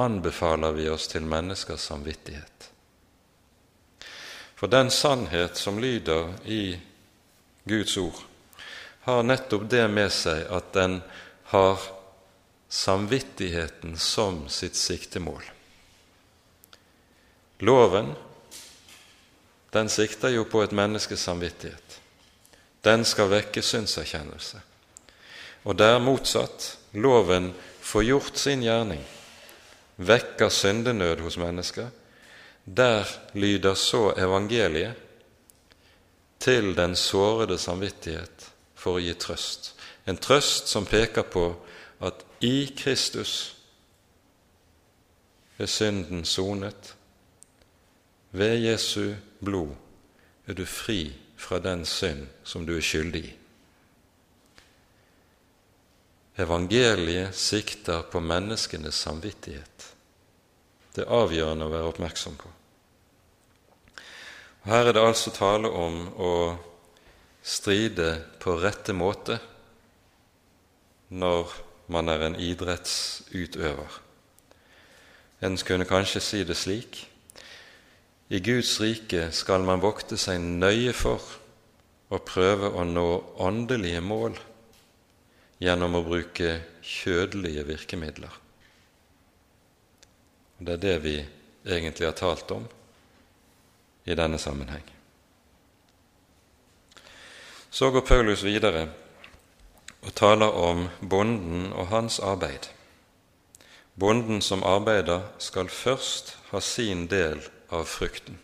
[0.00, 2.68] anbefaler vi oss til menneskers samvittighet.
[4.56, 6.78] For den sannhet som lyder i
[7.68, 8.22] Guds ord,
[9.02, 11.00] har nettopp det med seg at den
[11.50, 11.82] har
[12.72, 15.42] samvittigheten som sitt siktemål.
[17.62, 18.12] Loven
[19.72, 22.00] den sikter jo på et menneskes samvittighet.
[22.84, 24.60] Den skal vekke syndserkjennelse.
[25.64, 29.00] Og der motsatt loven får gjort sin gjerning,
[29.96, 31.88] vekker syndenød hos mennesker,
[32.64, 34.98] der lyder så evangeliet
[36.42, 39.72] til den sårede samvittighet for å gi trøst.
[40.06, 41.46] En trøst som peker på
[42.02, 43.54] at i Kristus
[45.58, 46.96] er synden sonet,
[48.32, 49.14] ved Jesu
[49.44, 49.74] blod
[50.46, 53.32] er du fri fra den synd som du er skyldig i.
[56.36, 59.88] evangeliet sikter på menneskenes samvittighet.
[60.94, 62.48] Det er avgjørende å være oppmerksom på.
[64.62, 66.32] Og Her er det altså tale om å
[67.42, 69.38] stride på rette måte
[71.12, 71.52] når
[71.92, 74.00] man er en idrettsutøver.
[75.42, 77.11] En kunne kanskje si det slik
[78.32, 81.20] i Guds rike skal man vokte seg nøye for
[82.12, 83.08] å prøve å nå
[83.44, 84.38] åndelige mål
[85.60, 88.32] gjennom å bruke kjødelige virkemidler.
[90.62, 91.14] Det er det vi
[91.68, 92.64] egentlig har talt om
[94.08, 94.84] i denne sammenheng.
[97.68, 98.88] Så går Paulus videre
[100.02, 102.64] og taler om bonden og hans arbeid.
[103.92, 107.42] Bonden som arbeider, skal først ha sin del
[107.72, 108.38] av frukten.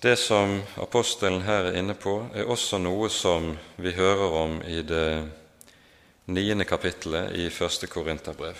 [0.00, 4.82] Det som apostelen her er inne på, er også noe som vi hører om i
[4.84, 5.08] det
[6.26, 8.58] niende kapittelet i første Korinterbrev.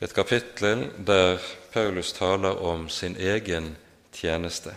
[0.00, 1.42] Et kapittel der
[1.72, 3.72] Paulus taler om sin egen
[4.14, 4.76] tjeneste.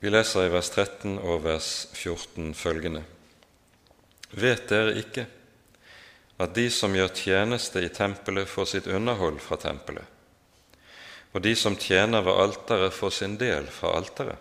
[0.00, 3.04] Vi leser i vers 13 og vers 14 følgende.:
[4.30, 5.26] Vet dere ikke
[6.38, 10.06] at de som gjør tjeneste i tempelet, får sitt underhold fra tempelet,
[11.34, 14.38] og de som tjener ved alteret, får sin del fra alteret?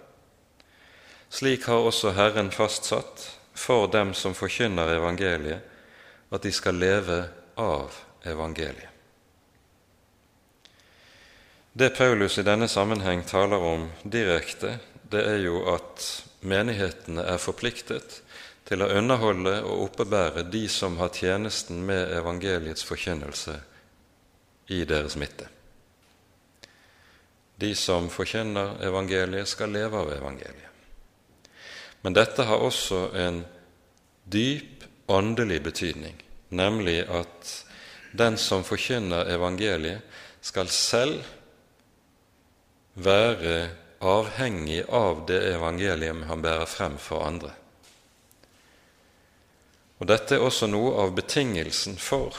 [1.30, 3.26] Slik har også Herren fastsatt
[3.58, 5.66] for dem som forkynner evangeliet,
[6.32, 7.24] at de skal leve
[7.60, 8.94] av evangeliet.
[11.78, 14.80] Det Paulus i denne sammenheng taler om direkte,
[15.12, 16.06] det er jo at
[16.42, 18.22] menighetene er forpliktet
[18.68, 23.56] til å underholde og oppebære de som har tjenesten med evangeliets forkynnelse
[24.76, 25.48] i deres midte.
[27.58, 30.74] De som forkynner evangeliet, skal leve av evangeliet.
[32.04, 33.40] Men dette har også en
[34.30, 37.54] dyp åndelig betydning, nemlig at
[38.18, 40.04] den som forkynner evangeliet,
[40.42, 41.24] skal selv
[42.94, 43.56] være
[44.00, 47.57] avhengig av det evangelium han bærer frem for andre.
[49.98, 52.36] Og Dette er også noe av betingelsen for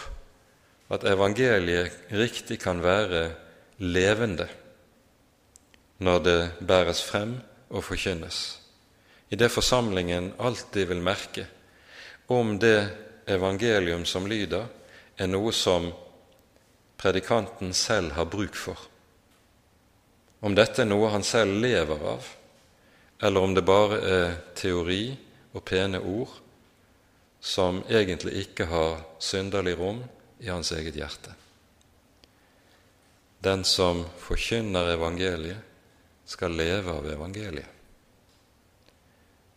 [0.94, 3.28] at evangeliet riktig kan være
[3.82, 4.48] levende
[5.98, 7.34] når det bæres frem
[7.68, 8.38] og forkynnes.
[9.30, 11.48] I det forsamlingen alltid vil merke
[12.30, 12.88] om det
[13.28, 14.68] evangelium som lyder,
[15.18, 15.90] er noe som
[16.98, 18.88] predikanten selv har bruk for
[20.40, 22.26] om dette er noe han selv lever av,
[23.22, 25.10] eller om det bare er teori
[25.56, 26.36] og pene ord
[27.40, 30.02] som egentlig ikke har synderlig rom
[30.38, 31.34] i hans eget hjerte.
[33.38, 35.64] Den som forkynner evangeliet,
[36.28, 37.70] skal leve av evangeliet.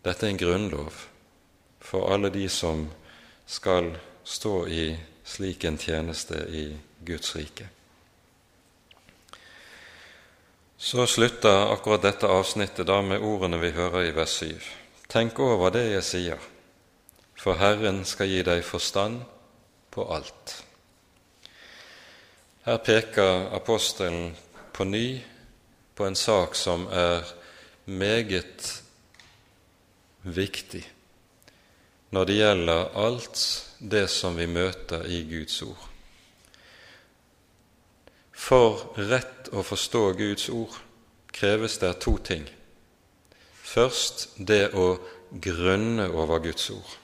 [0.01, 1.01] Dette er en grunnlov
[1.84, 2.86] for alle de som
[3.45, 3.91] skal
[4.23, 4.86] stå i
[5.27, 6.63] slik en tjeneste i
[7.03, 7.67] Guds rike.
[10.77, 14.55] Så slutter akkurat dette avsnittet da med ordene vi hører i vers 7.
[15.11, 16.50] Tenk over det jeg sier,
[17.41, 19.23] for Herren skal gi deg forstand
[19.89, 20.59] på alt.
[22.67, 24.35] Her peker apostelen
[24.73, 25.05] på ny
[25.97, 27.25] på en sak som er
[27.89, 28.67] meget
[30.21, 30.83] viktig
[32.11, 33.41] når det gjelder alt
[33.79, 35.89] det som vi møter i Guds ord.
[38.37, 40.75] For rett å forstå Guds ord
[41.33, 42.45] kreves det to ting.
[43.63, 44.97] Først det å
[45.31, 46.97] grunne over Guds ord.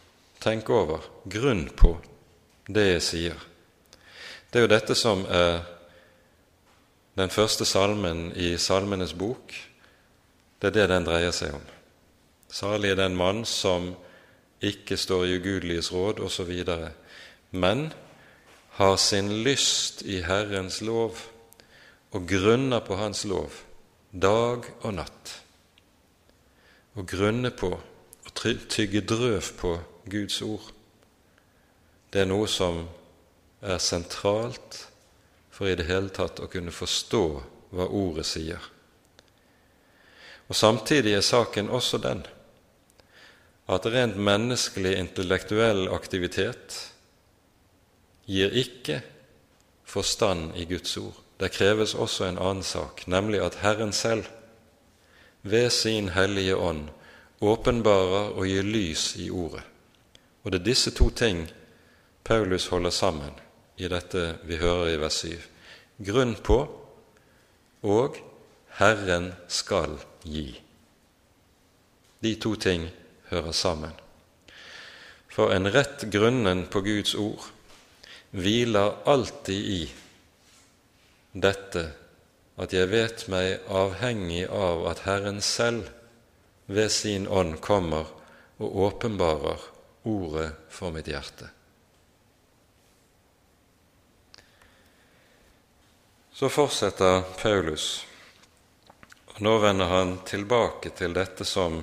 [0.47, 1.89] Tenk over, grunn på
[2.71, 3.39] det jeg sier.
[4.47, 5.57] Det er jo dette som er
[7.19, 9.51] den første salmen i Salmenes bok.
[10.55, 11.65] Det er det den dreier seg om.
[12.47, 13.89] Salig er den mann som
[14.63, 16.53] ikke står i ugudeliges råd, osv.,
[17.51, 17.89] men
[18.79, 21.25] har sin lyst i Herrens lov
[22.15, 23.51] og grunner på Hans lov
[24.15, 25.35] dag og natt.
[26.95, 28.35] Å grunne på og
[28.71, 29.75] tygge drøv på
[30.09, 30.71] Guds ord,
[32.11, 32.85] det er noe som
[33.61, 34.87] er sentralt
[35.51, 37.23] for i det hele tatt å kunne forstå
[37.75, 38.61] hva ordet sier.
[40.47, 42.23] Og Samtidig er saken også den
[43.67, 46.77] at rent menneskelig intellektuell aktivitet
[48.27, 49.01] gir ikke
[49.87, 51.15] forstand i Guds ord.
[51.37, 54.25] Det kreves også en annen sak, nemlig at Herren selv
[55.43, 56.87] ved sin Hellige Ånd
[57.41, 59.63] åpenbarer og gir lys i Ordet.
[60.47, 61.41] Og det er disse to ting
[62.23, 63.33] Paulus holder sammen
[63.75, 65.33] i dette vi hører i vers 7.
[66.07, 66.61] Grunn på
[67.83, 68.15] og
[68.79, 70.45] Herren skal gi.
[72.23, 72.87] De to ting
[73.27, 73.91] hører sammen.
[75.27, 77.51] For en rett grunnen på Guds ord
[78.31, 79.83] hviler alltid i
[81.35, 81.89] dette
[82.55, 85.91] at jeg vet meg avhengig av at Herren selv
[86.71, 88.07] ved sin ånd kommer
[88.63, 89.73] og åpenbarer
[90.07, 91.49] ordet for mitt hjerte.
[96.37, 98.05] Så fortsetter Paulus,
[99.33, 101.79] og nå vender han tilbake til dette som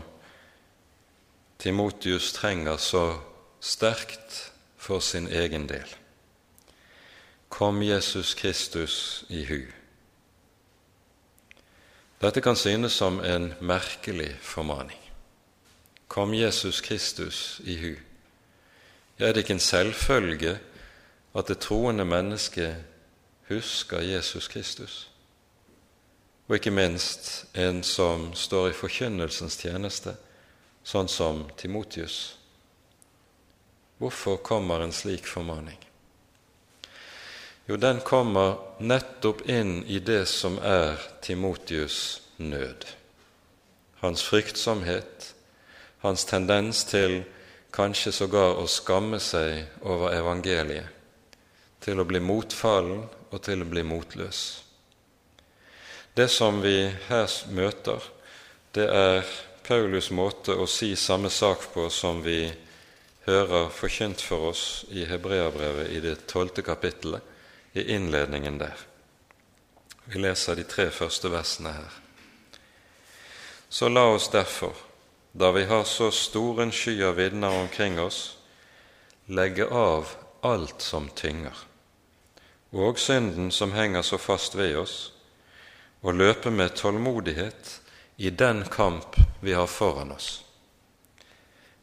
[1.59, 3.05] Timotius trenger så
[3.61, 5.89] sterkt for sin egen del.
[7.49, 9.61] Kom Jesus Kristus i hu.
[12.22, 14.99] Dette kan synes som en merkelig formaning.
[16.09, 17.95] Kom Jesus Kristus i hu.
[19.18, 20.58] Er det ikke en selvfølge
[21.34, 22.76] at det troende mennesket
[23.48, 25.10] husker Jesus Kristus.
[26.48, 30.14] Og ikke minst en som står i forkynnelsens tjeneste,
[30.84, 32.36] sånn som Timotius.
[33.98, 35.78] Hvorfor kommer en slik formaning?
[37.68, 42.84] Jo, den kommer nettopp inn i det som er Timotius' nød.
[44.02, 45.30] Hans fryktsomhet,
[46.04, 47.22] hans tendens til
[47.75, 50.87] kanskje sågar å skamme seg over evangeliet,
[51.83, 54.43] til å bli motfallen og til å bli motløs.
[56.14, 57.99] Det som vi her møter,
[58.75, 59.27] det er
[59.66, 62.47] Paulus' måte å si samme sak på som vi
[63.27, 67.22] hører forkynt for oss i Hebreabrevet i det tolvte kapittelet,
[67.75, 68.79] i innledningen der.
[70.05, 71.95] Vi leser de tre første versene her.
[73.68, 74.77] Så la oss derfor,
[75.35, 78.39] da vi har så stor en sky av vitner omkring oss,
[79.26, 80.14] legge av
[80.47, 81.64] alt som tynger
[82.74, 85.12] og synden som henger så fast ved oss,
[86.03, 87.80] og løpe med tålmodighet
[88.16, 90.43] i den kamp vi har foran oss,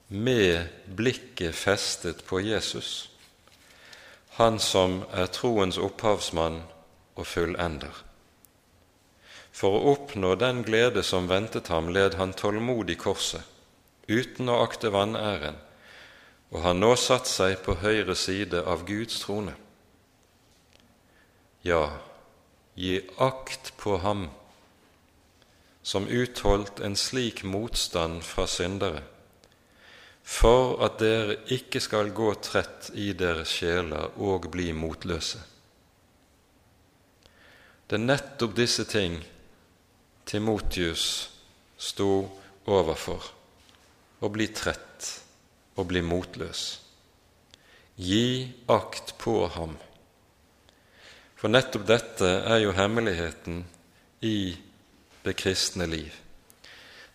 [0.07, 3.09] med blikket festet på Jesus,
[4.35, 6.61] han som er troens opphavsmann
[7.15, 8.10] og fullender.
[9.51, 13.43] For å oppnå den glede som ventet ham, led han tålmodig korset,
[14.07, 15.59] uten å akte vanæren,
[16.51, 19.53] og har nå satt seg på høyre side av Guds trone.
[21.63, 21.83] Ja,
[22.75, 24.29] gi akt på ham
[25.83, 29.03] som utholdt en slik motstand fra syndere,
[30.21, 35.41] for at dere ikke skal gå trett i deres sjeler og bli motløse.
[37.89, 39.17] Det er nettopp disse ting
[40.31, 41.05] Timotius
[41.75, 42.11] sto
[42.71, 43.25] overfor
[44.23, 45.09] å bli trett
[45.75, 46.61] og bli motløs.
[47.99, 49.73] Gi akt på ham.
[51.35, 53.63] For nettopp dette er jo hemmeligheten
[54.23, 54.53] i
[55.25, 56.13] det kristne liv.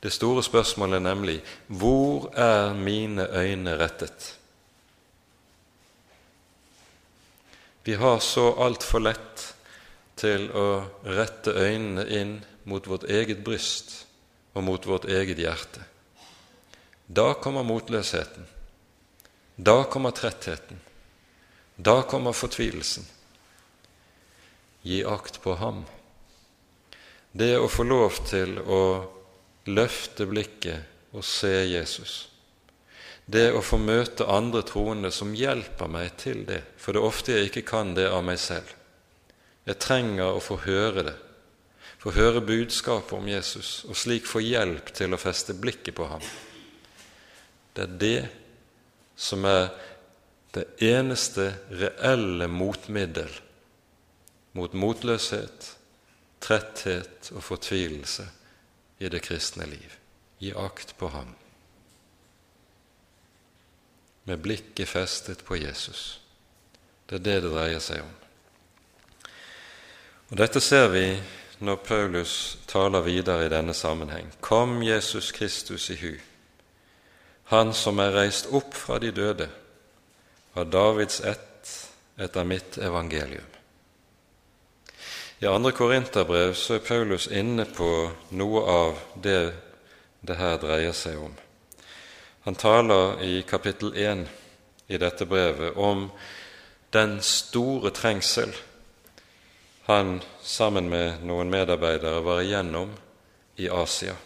[0.03, 1.37] Det store spørsmålet er nemlig
[1.73, 4.35] hvor er mine øyne rettet?
[7.87, 9.47] Vi har så altfor lett
[10.21, 10.67] til å
[11.07, 12.37] rette øynene inn
[12.67, 14.03] mot vårt eget bryst
[14.53, 15.85] og mot vårt eget hjerte.
[17.07, 18.47] Da kommer motløsheten.
[19.57, 20.81] Da kommer trettheten.
[21.77, 23.07] Da kommer fortvilelsen
[24.87, 25.85] gi akt på ham.
[27.33, 28.83] Det å få lov til å
[29.67, 32.15] løfte blikket og se Jesus.
[33.27, 37.35] Det å få møte andre troende som hjelper meg til det, for det er ofte
[37.35, 38.71] jeg ikke kan det av meg selv.
[39.67, 41.17] Jeg trenger å få høre det,
[41.99, 46.25] få høre budskapet om Jesus, og slik få hjelp til å feste blikket på ham.
[47.77, 48.29] Det er det
[49.17, 49.71] som er
[50.57, 53.33] det eneste reelle motmiddel
[54.57, 55.73] mot motløshet,
[56.41, 58.25] tretthet og fortvilelse
[59.05, 59.99] i det kristne liv.
[60.41, 61.35] Gi akt på ham.
[64.25, 66.21] Med blikket festet på Jesus.
[67.07, 68.15] Det er det det dreier seg om.
[70.33, 71.05] Og Dette ser vi
[71.59, 74.33] når Paulus taler videre i denne sammenheng.
[74.41, 76.15] Kom Jesus Kristus i hu,
[77.45, 79.49] Han som er reist opp fra de døde,
[80.55, 83.47] av Davids ett etter mitt evangelium.
[85.39, 89.53] I andre Korinterbrev så er Paulus inne på noe av det
[90.27, 91.35] det her dreier seg om.
[92.47, 94.27] Han taler i kapittel 1
[94.87, 96.09] i dette brevet om
[96.95, 98.55] den store trengsel
[99.87, 102.91] han sammen med noen medarbeidere var igjennom
[103.63, 104.17] i Asia.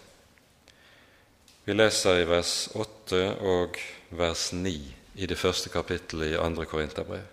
[1.64, 3.76] Vi leser i vers 8 og
[4.16, 4.72] vers 9
[5.20, 7.26] i det første kapittelet i andre Korinterbrev.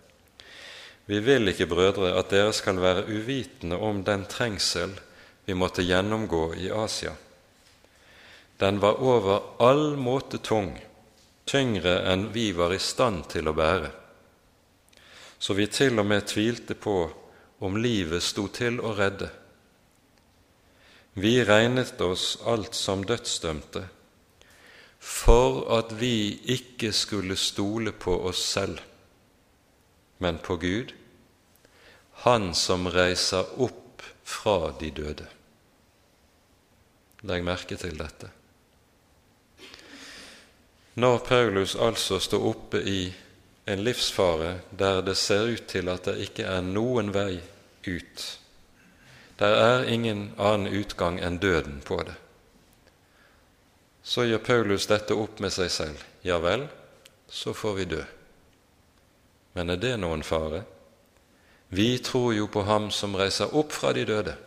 [1.08, 4.92] Vi vil ikke, brødre, at dere skal være uvitende om den trengsel
[5.48, 7.14] vi måtte gjennomgå i Asia.
[8.60, 10.74] den var over all måte tung,
[11.46, 13.92] tyngre enn vi var i stand til å bære,
[15.40, 16.98] så vi til og med tvilte på
[17.60, 19.30] om livet sto til å redde.
[21.18, 23.88] Vi regnet oss alt som dødsdømte,
[25.00, 28.82] for at vi ikke skulle stole på oss selv,
[30.18, 30.94] men på Gud,
[32.26, 35.28] Han som reiser opp fra de døde.
[37.30, 38.32] Legg merke til dette.
[40.98, 43.02] Når Paulus altså står oppe i
[43.68, 47.42] en livsfare der det ser ut til at det ikke er noen vei
[47.88, 48.24] ut,
[49.40, 52.16] der er ingen annen utgang enn døden på det,
[54.08, 56.04] så gjør Paulus dette opp med seg selv.
[56.24, 56.64] Ja vel,
[57.28, 58.04] så får vi dø.
[59.54, 60.64] Men er det noen fare?
[61.68, 64.38] Vi tror jo på Ham som reiser opp fra de døde.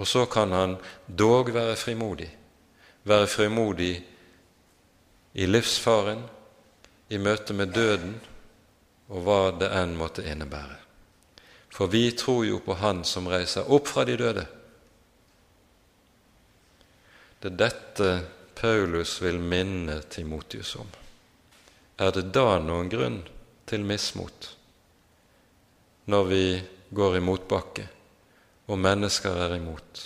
[0.00, 2.30] Og så kan han dog være frimodig,
[3.04, 3.92] være frimodig
[5.34, 6.22] i livsfaren,
[7.08, 8.18] i møte med døden
[9.08, 10.76] og hva det enn måtte innebære.
[11.72, 14.44] For vi tror jo på Han som reiser opp fra de døde.
[17.40, 18.08] Det er dette
[18.58, 20.88] Paulus vil minne Timotius om.
[21.98, 23.20] Er det da noen grunn
[23.68, 24.54] til mismot
[26.08, 26.44] når vi
[26.90, 27.84] går i motbakke
[28.66, 30.02] og mennesker er imot?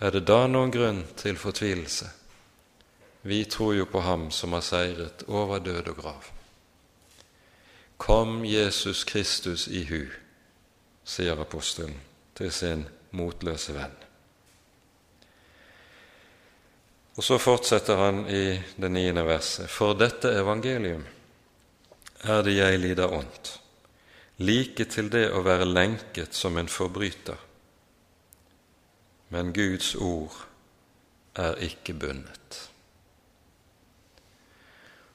[0.00, 2.08] Er det da noen grunn til fortvilelse?
[3.26, 6.24] Vi tror jo på Ham som har seiret over død og grav.
[7.96, 10.02] Kom Jesus Kristus i hu,
[11.08, 11.96] sier apostelen
[12.36, 12.82] til sin
[13.16, 13.94] motløse venn.
[17.16, 19.70] Og så fortsetter han i det niende verset.
[19.72, 21.06] For dette evangelium
[22.28, 23.54] er det jeg lider ondt,
[24.44, 27.40] like til det å være lenket som en forbryter.
[29.32, 30.44] Men Guds ord
[31.40, 32.73] er ikke bundet.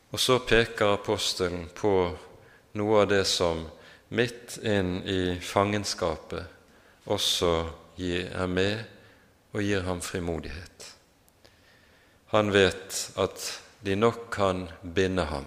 [0.09, 1.93] Og så peker apostelen på
[2.79, 3.65] noe av det som
[4.09, 7.51] midt inn i fangenskapet også
[7.99, 8.79] er med
[9.53, 10.85] og gir ham frimodighet.
[12.33, 13.45] Han vet at
[13.85, 15.45] de nok kan binde ham,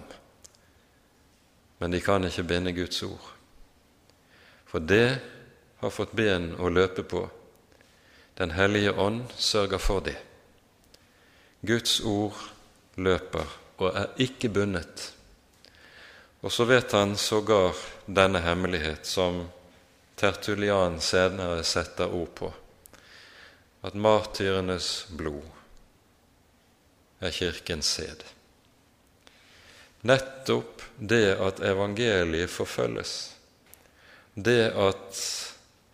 [1.79, 3.29] men de kan ikke binde Guds ord.
[4.67, 5.19] For det
[5.79, 7.25] har fått ben å løpe på.
[8.39, 10.17] Den hellige ånd sørger for det.
[11.61, 12.39] Guds ord
[12.95, 15.09] løper og er ikke bundet.
[16.43, 19.45] Og så vet han sågar denne hemmelighet som
[20.19, 22.51] Tertulian senere setter ord på,
[23.81, 25.47] at martyrenes blod
[27.23, 28.23] er Kirkens sæd.
[30.03, 33.13] Nettopp det at evangeliet forfølges,
[34.35, 35.23] det at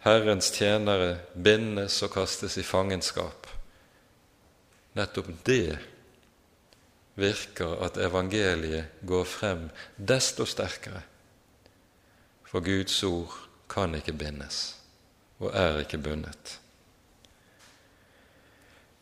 [0.03, 3.47] Herrens tjenere bindes og kastes i fangenskap,
[4.97, 5.77] nettopp det
[7.19, 11.01] virker at evangeliet går frem desto sterkere.
[12.49, 13.35] For Guds ord
[13.69, 14.75] kan ikke bindes,
[15.39, 16.57] og er ikke bundet.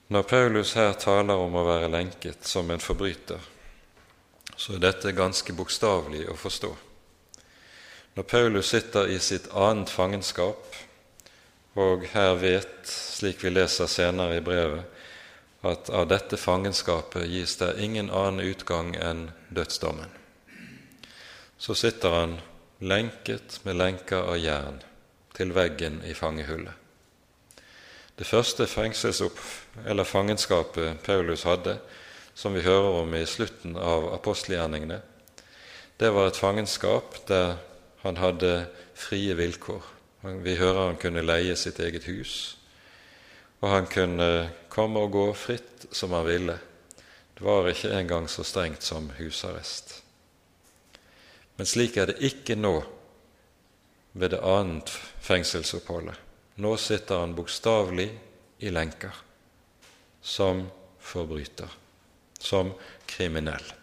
[0.07, 3.39] Når Paulus her taler om å være lenket som en forbryter,
[4.57, 6.69] så er dette ganske bokstavelig å forstå.
[8.17, 10.75] Når Paulus sitter i sitt annet fangenskap,
[11.77, 14.96] og her vet, slik vi leser senere i brevet,
[15.61, 20.09] at av dette fangenskapet gis det ingen annen utgang enn dødsdommen.
[21.57, 22.37] Så sitter han
[22.79, 24.81] lenket med lenker av jern
[25.37, 26.73] til veggen i fangehullet.
[28.17, 28.65] Det første
[29.85, 31.77] eller fangenskapet Paulus hadde,
[32.33, 35.01] som vi hører om i slutten av apostelgjerningene,
[35.97, 37.57] det var et fangenskap der
[38.03, 39.81] han hadde frie vilkår.
[40.21, 42.56] Vi hører han kunne leie sitt eget hus,
[43.59, 46.57] og han kunne komme og gå fritt som han ville.
[47.37, 50.03] Det var ikke engang så strengt som husarrest.
[51.57, 52.75] Men slik er det ikke nå
[54.17, 54.89] ved det annet
[55.25, 56.17] fengselsoppholdet.
[56.57, 58.09] Nå sitter han bokstavelig
[58.65, 59.13] i lenker
[60.21, 60.63] som
[60.99, 61.69] forbryter,
[62.39, 62.73] som
[63.05, 63.73] kriminell.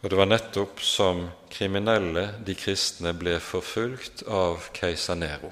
[0.00, 5.50] Og det var nettopp som kriminelle de kristne ble forfulgt av keiser Nero.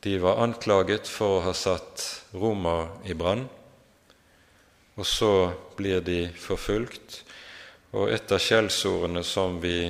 [0.00, 2.04] De var anklaget for å ha satt
[2.38, 3.48] Roma i brann,
[4.94, 5.32] og så
[5.78, 7.22] blir de forfulgt.
[7.96, 9.88] Og et av skjellsordene som vi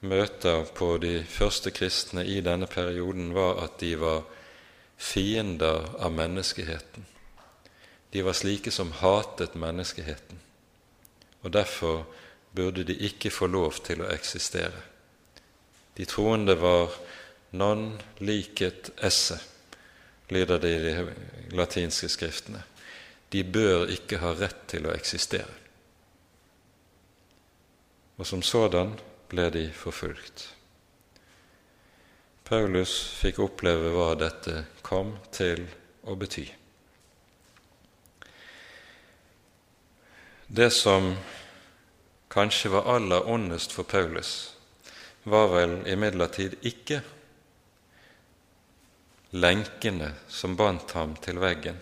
[0.00, 4.24] møter på de første kristne i denne perioden, var at de var
[4.96, 7.06] fiender av menneskeheten.
[8.10, 10.40] De var slike som hatet menneskeheten,
[11.44, 12.02] og derfor
[12.56, 14.82] burde de ikke få lov til å eksistere.
[15.94, 16.90] De troende var
[17.50, 19.40] Non liket esse,
[20.28, 21.14] lyder det i de
[21.56, 22.62] latinske skriftene.
[23.30, 25.56] De bør ikke ha rett til å eksistere.
[28.18, 28.94] Og som sådan
[29.30, 30.48] ble de forfulgt.
[32.46, 35.62] Paulus fikk oppleve hva dette kom til
[36.02, 36.48] å bety.
[40.50, 41.12] Det som
[42.30, 44.56] kanskje var aller ondest for Paulus,
[45.22, 47.04] var vel imidlertid ikke
[49.30, 51.78] lenkene som bandt ham til veggen,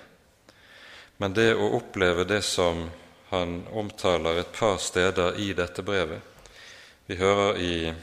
[1.18, 2.86] men det å oppleve det som
[3.30, 6.20] han omtaler et par steder i dette brevet.
[7.06, 7.94] Vi hører i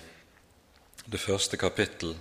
[1.06, 2.16] det første kapittel,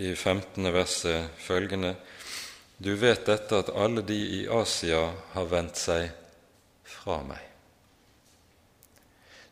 [0.00, 0.72] i 15.
[0.72, 1.96] verset, følgende
[2.78, 5.02] Du vet dette at alle de i Asia
[5.34, 6.08] har vendt seg
[6.88, 7.42] fra meg.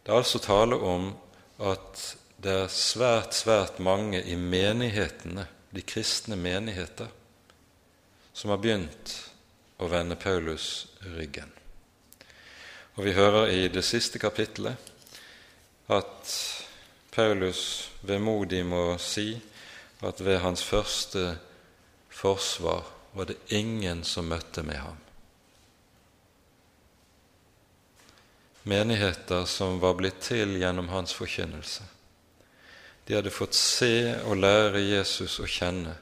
[0.02, 1.10] Det er altså tale om
[1.60, 2.00] at
[2.40, 7.08] det er svært, svært mange i menighetene, de kristne menigheter,
[8.32, 9.14] som har begynt
[9.78, 11.50] å vende Paulus ryggen.
[12.98, 14.74] Og vi hører i det siste kapittelet
[15.88, 16.32] at
[17.14, 19.32] Paulus vemodig må si
[20.06, 21.36] at ved hans første
[22.10, 24.98] forsvar var det ingen som møtte med ham.
[28.68, 31.86] Menigheter som var blitt til gjennom hans forkynnelse.
[33.08, 35.94] De hadde fått se og lære Jesus å kjenne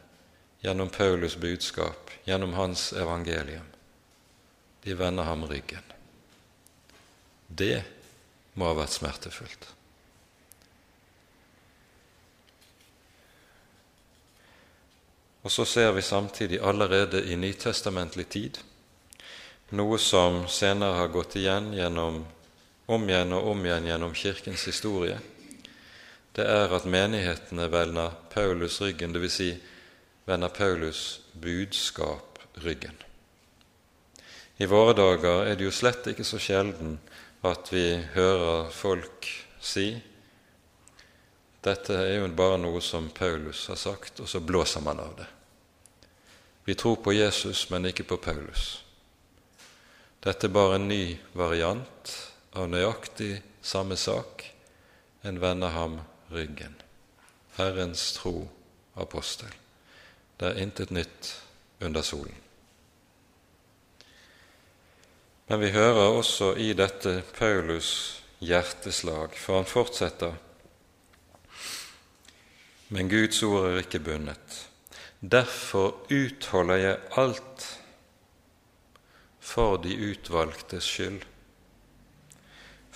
[0.59, 3.69] gjennom Paulus' budskap, gjennom hans evangelium.
[4.83, 5.87] De vender ham ryggen.
[7.47, 7.85] Det
[8.59, 9.69] må ha vært smertefullt.
[15.47, 18.59] Og så ser vi samtidig allerede i nytestamentlig tid
[19.79, 22.21] noe som senere har gått igjen gjennom,
[22.91, 25.23] om igjen og om igjen gjennom Kirkens historie,
[26.37, 29.39] det er at menighetene vender Paulus ryggen, dvs.
[29.39, 29.51] Si,
[30.29, 32.97] vender Paulus budskap ryggen.
[34.59, 36.99] I våre dager er det jo slett ikke så sjelden
[37.47, 39.29] at vi hører folk
[39.61, 39.91] si
[41.67, 45.27] dette er jo bare noe som Paulus har sagt, og så blåser man av det.
[46.67, 48.85] Vi tror på Jesus, men ikke på Paulus.
[50.23, 52.13] Dette er bare en ny variant
[52.55, 54.45] av nøyaktig samme sak.
[55.27, 55.99] En vender ham
[56.31, 56.75] ryggen.
[57.57, 58.49] Herrens tro
[58.95, 59.53] apostel.
[60.37, 61.31] Det er intet nytt
[61.81, 62.35] under solen.
[65.47, 70.35] Men vi hører også i dette Paulus' hjerteslag, for han fortsetter
[72.89, 74.69] Men Guds ord er ikke bundet.
[75.21, 77.65] Derfor utholder jeg alt
[79.41, 81.25] for de utvalgtes skyld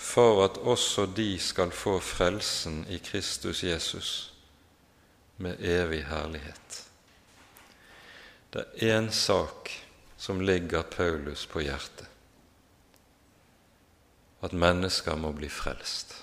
[0.01, 4.33] for at også de skal få frelsen i Kristus Jesus
[5.37, 6.83] med evig herlighet.
[8.53, 9.69] Det er én sak
[10.17, 12.07] som ligger Paulus på hjertet
[14.41, 16.15] at mennesker må bli frelst.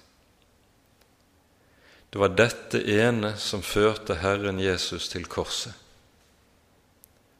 [2.10, 5.74] Det var dette ene som førte Herren Jesus til korset,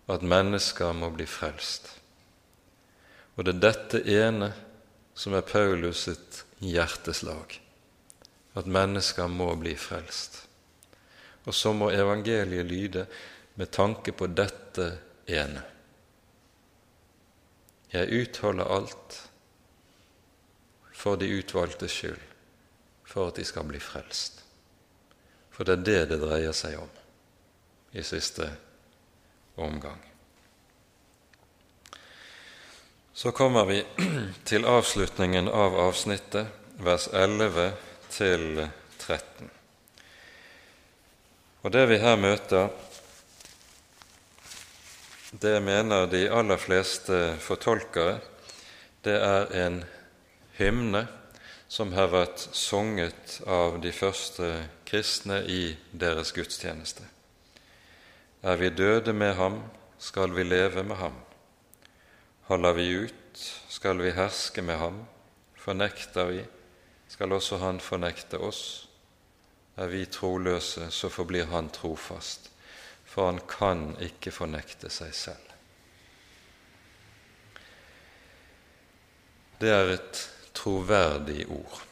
[0.08, 1.90] at mennesker må bli frelst.
[3.36, 4.52] Og det er dette ene
[5.18, 7.56] som er Paulus sitt hjerteslag,
[8.54, 10.44] at mennesker må bli frelst.
[11.42, 13.06] Og så må evangeliet lyde
[13.58, 14.86] med tanke på dette
[15.26, 15.64] ene.
[17.90, 19.16] Jeg utholder alt
[20.94, 22.20] for de utvalgtes skyld,
[23.02, 24.44] for at de skal bli frelst.
[25.50, 26.94] For det er det det dreier seg om
[27.96, 28.46] i siste
[29.58, 29.98] omgang.
[33.18, 33.84] Så kommer vi
[34.44, 37.72] til avslutningen av avsnittet, vers 11
[38.14, 38.60] til
[39.00, 39.48] 13.
[41.66, 42.70] Og det vi her møter,
[45.34, 48.20] det mener de aller fleste fortolkere,
[49.02, 49.82] det er en
[50.62, 51.08] hymne
[51.66, 54.54] som har vært sunget av de første
[54.86, 57.02] kristne i deres gudstjeneste.
[58.46, 59.64] Er vi døde med ham,
[59.98, 61.24] skal vi leve med ham.
[62.48, 65.02] Holder vi ut, skal vi herske med ham.
[65.60, 66.44] Fornekter vi,
[67.08, 68.62] skal også han fornekte oss.
[69.76, 72.48] Er vi troløse, så forblir han trofast,
[73.04, 75.52] for han kan ikke fornekte seg selv.
[79.60, 80.24] Det er et
[80.56, 81.84] troverdig ord.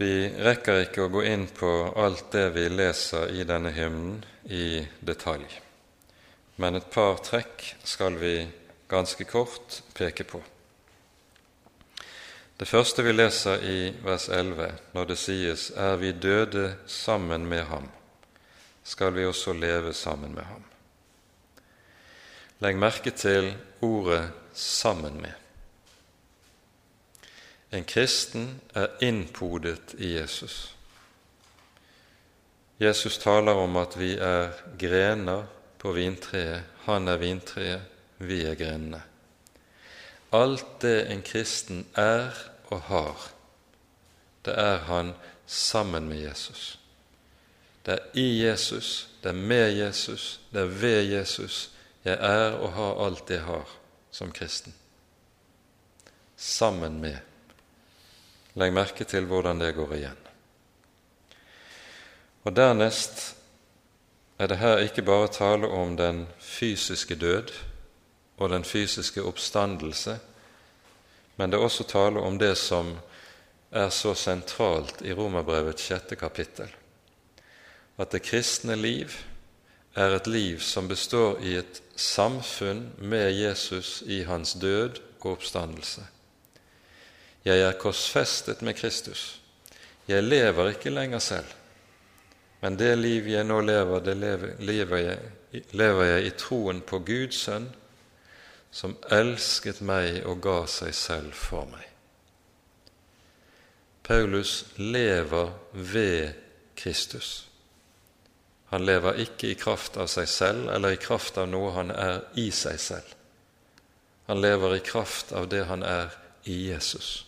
[0.00, 0.10] Vi
[0.48, 5.65] rekker ikke å gå inn på alt det vi leser i denne hymnen i detalj
[6.56, 8.48] men et par trekk skal vi
[8.88, 10.42] ganske kort peke på.
[12.56, 17.64] Det første vi leser i vers 11, når det sies 'Er vi døde sammen med
[17.64, 17.90] ham,
[18.84, 20.64] skal vi også leve sammen med ham'.
[22.60, 25.36] Legg merke til ordet 'sammen med'.
[27.72, 30.76] En kristen er innpodet i Jesus.
[32.80, 35.44] Jesus taler om at vi er grener
[35.86, 36.62] på vintreet.
[36.82, 37.82] Han er vintreet,
[38.18, 38.98] vi er grenene.
[40.34, 42.34] Alt det en kristen er
[42.74, 43.28] og har,
[44.42, 45.12] det er han
[45.46, 46.64] sammen med Jesus.
[47.86, 51.70] Det er i Jesus, det er med Jesus, det er ved Jesus
[52.02, 53.78] jeg er og har alt jeg har
[54.10, 54.74] som kristen.
[56.36, 57.16] Sammen med.
[58.58, 60.22] Legg merke til hvordan det går igjen.
[62.42, 63.35] Og Dernest
[64.38, 67.52] er det her ikke bare tale om den fysiske død
[68.36, 70.18] og den fysiske oppstandelse,
[71.36, 72.96] men det er også tale om det som
[73.70, 76.68] er så sentralt i Romerbrevets sjette kapittel,
[77.98, 79.12] at det kristne liv
[79.96, 86.04] er et liv som består i et samfunn med Jesus i hans død og oppstandelse.
[87.44, 89.40] Jeg er korsfestet med Kristus.
[90.08, 91.46] Jeg lever ikke lenger selv,
[92.60, 94.14] men det liv jeg nå lever, det
[94.58, 97.68] lever jeg, lever jeg i troen på Guds sønn,
[98.70, 101.84] som elsket meg og ga seg selv for meg.
[104.06, 106.34] Paulus lever ved
[106.76, 107.48] Kristus.
[108.70, 112.20] Han lever ikke i kraft av seg selv eller i kraft av noe han er
[112.38, 113.14] i seg selv.
[114.26, 116.14] Han lever i kraft av det han er
[116.50, 117.26] i Jesus.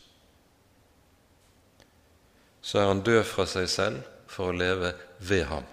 [2.63, 5.65] Så er han død fra seg selv for å leve ved ham.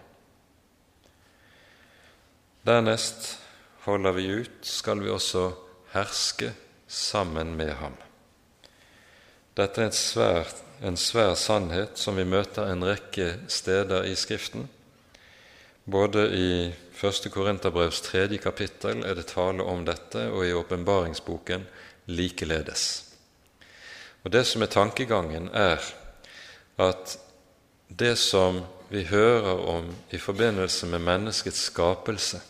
[2.65, 3.39] Dernest
[3.85, 5.51] holder vi ut, skal vi også
[5.93, 6.53] herske
[6.87, 7.93] sammen med ham.
[9.55, 14.67] Dette er en svært en svær sannhet som vi møter en rekke steder i Skriften.
[15.85, 16.49] Både i
[16.95, 17.29] 1.
[17.31, 21.67] Korinterbrevs tredje kapittel er det tale om dette, og i åpenbaringsboken
[22.05, 23.03] likeledes.
[24.23, 25.79] Og Det som er tankegangen, er
[26.77, 27.17] at
[27.89, 32.41] det som vi hører om i forbindelse med menneskets skapelse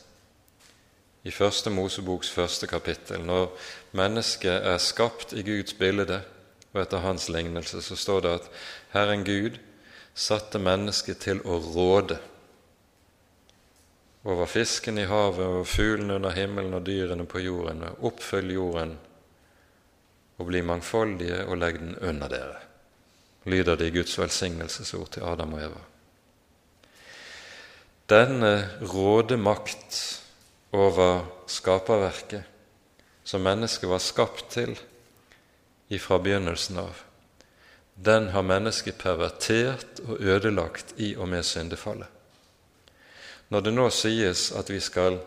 [1.25, 3.49] i Første Moseboks første kapittel, når
[3.97, 6.21] mennesket er skapt i Guds bilde,
[6.73, 8.49] og etter hans lignelse, så står det at
[8.93, 9.57] Herren Gud
[10.13, 12.19] satte mennesket til å råde
[14.25, 18.95] over fisken i havet og fuglene under himmelen og dyrene på jorden, oppfyll jorden
[20.37, 22.61] og bli mangfoldige og legg den under dere,
[23.49, 25.83] lyder det i Guds velsignelsesord til Adam og Eva.
[28.05, 30.21] Denne rådemakt
[30.71, 32.43] over skaperverket
[33.25, 34.75] som mennesket var skapt til,
[35.89, 36.99] ifra begynnelsen av,
[37.95, 42.09] den har mennesket pervertert og ødelagt i og med syndefallet.
[43.49, 45.19] Når det nå sies at vi skal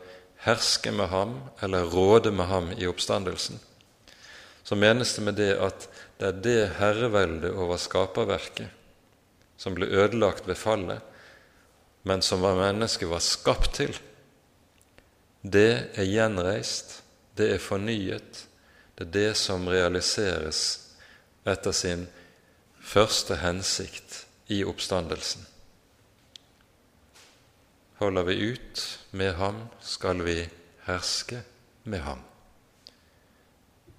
[0.44, 3.58] herske med ham eller råde med ham i oppstandelsen,
[4.62, 8.68] så menes det med det at det er det herreveldet over skaperverket
[9.58, 11.00] som ble ødelagt ved fallet,
[12.08, 13.92] men som hva mennesket var skapt til.
[15.42, 17.02] Det er gjenreist,
[17.36, 18.46] det er fornyet,
[18.96, 20.62] det er det som realiseres
[21.48, 22.06] etter sin
[22.80, 25.44] første hensikt i oppstandelsen.
[28.00, 30.40] Holder vi ut med ham, skal vi
[30.86, 31.42] herske
[31.84, 32.24] med ham.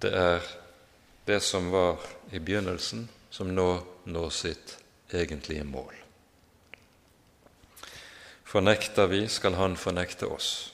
[0.02, 0.44] Det er
[1.28, 2.02] det som var
[2.32, 3.72] i begynnelsen, som nå
[4.10, 4.78] når sitt
[5.14, 6.09] egentlige mål.
[8.50, 10.74] Fornekter vi, skal han fornekte oss.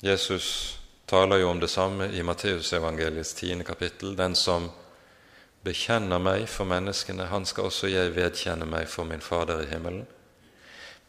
[0.00, 4.14] Jesus taler jo om det samme i Matteusevangeliets tiende kapittel.
[4.16, 4.70] Den som
[5.60, 10.08] bekjenner meg for menneskene, han skal også jeg vedkjenne meg for min Fader i himmelen.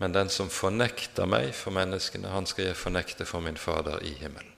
[0.04, 4.12] Men den som fornekter meg for menneskene, han skal jeg fornekte for min Fader i
[4.20, 4.52] himmelen.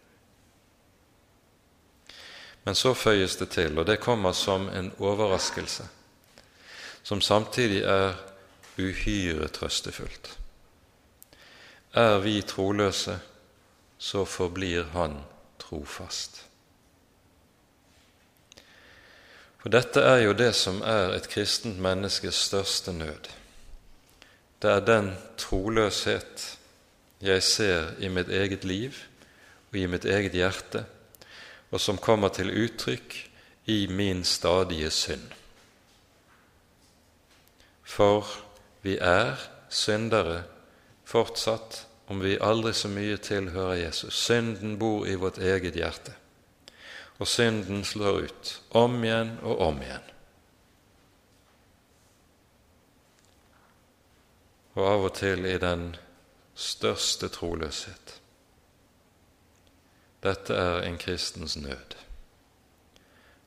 [2.65, 5.85] Men så føyes det til, og det kommer som en overraskelse,
[7.03, 8.15] som samtidig er
[8.79, 10.39] uhyre trøstefullt.
[11.93, 13.19] Er vi troløse,
[13.97, 15.19] så forblir Han
[15.61, 16.45] trofast.
[19.61, 23.29] For dette er jo det som er et kristent menneskes største nød.
[24.61, 26.57] Det er den troløshet
[27.23, 28.97] jeg ser i mitt eget liv
[29.71, 30.83] og i mitt eget hjerte,
[31.71, 33.15] og som kommer til uttrykk
[33.65, 35.23] i min stadige synd.
[37.83, 38.27] For
[38.81, 39.37] vi er
[39.69, 40.43] syndere
[41.05, 44.15] fortsatt om vi aldri så mye tilhører Jesus.
[44.25, 46.15] Synden bor i vårt eget hjerte,
[47.19, 50.09] og synden slår ut om igjen og om igjen.
[54.73, 55.93] Og av og til i den
[56.55, 58.19] største troløshet.
[60.23, 61.95] dette er en kristens nød.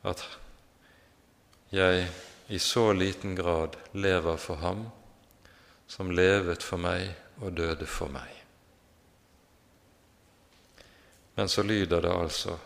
[0.04, 0.38] At
[1.72, 2.08] jeg
[2.48, 4.86] i så liten grad lever for ham
[5.86, 8.32] som levet for meg og døde for meg.
[11.36, 12.56] Men så lyder det altså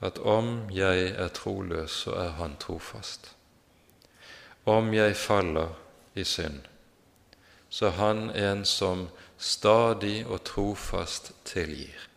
[0.00, 3.34] at om jeg er troløs, så er Han trofast.
[4.66, 5.68] Om jeg faller
[6.14, 6.60] i synd,
[7.68, 12.08] så er Han en som stadig og trofast tilgir.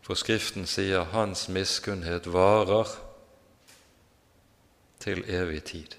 [0.00, 2.86] For Skriften sier Hans miskunnhet varer
[4.98, 5.98] til evig tid.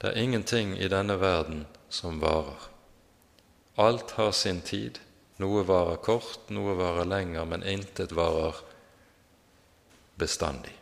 [0.00, 2.75] Det er ingenting i denne verden som varer.
[3.76, 4.98] Alt har sin tid.
[5.36, 8.56] Noe varer kort, noe varer lenger, men intet varer
[10.16, 10.72] bestandig.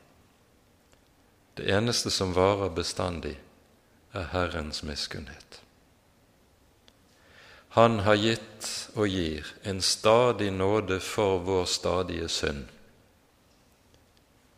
[1.54, 3.34] Det eneste som varer bestandig,
[4.14, 5.60] er Herrens miskunnhet.
[7.74, 12.68] Han har gitt og gir en stadig nåde for vår stadige synd.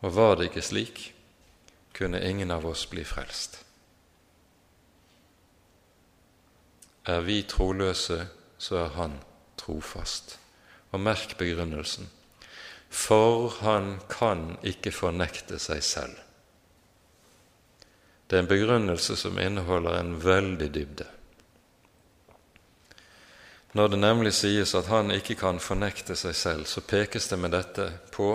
[0.05, 0.99] Og var det ikke slik,
[1.97, 3.63] kunne ingen av oss bli frelst.
[7.07, 8.27] Er vi troløse,
[8.59, 9.21] så er Han
[9.57, 10.39] trofast.
[10.91, 12.11] Og merk begrunnelsen.
[12.89, 16.17] For han kan ikke fornekte seg selv.
[18.31, 21.07] Det er en begrunnelse som inneholder en veldig dybde.
[23.77, 27.53] Når det nemlig sies at han ikke kan fornekte seg selv, så pekes det med
[27.53, 28.31] dette på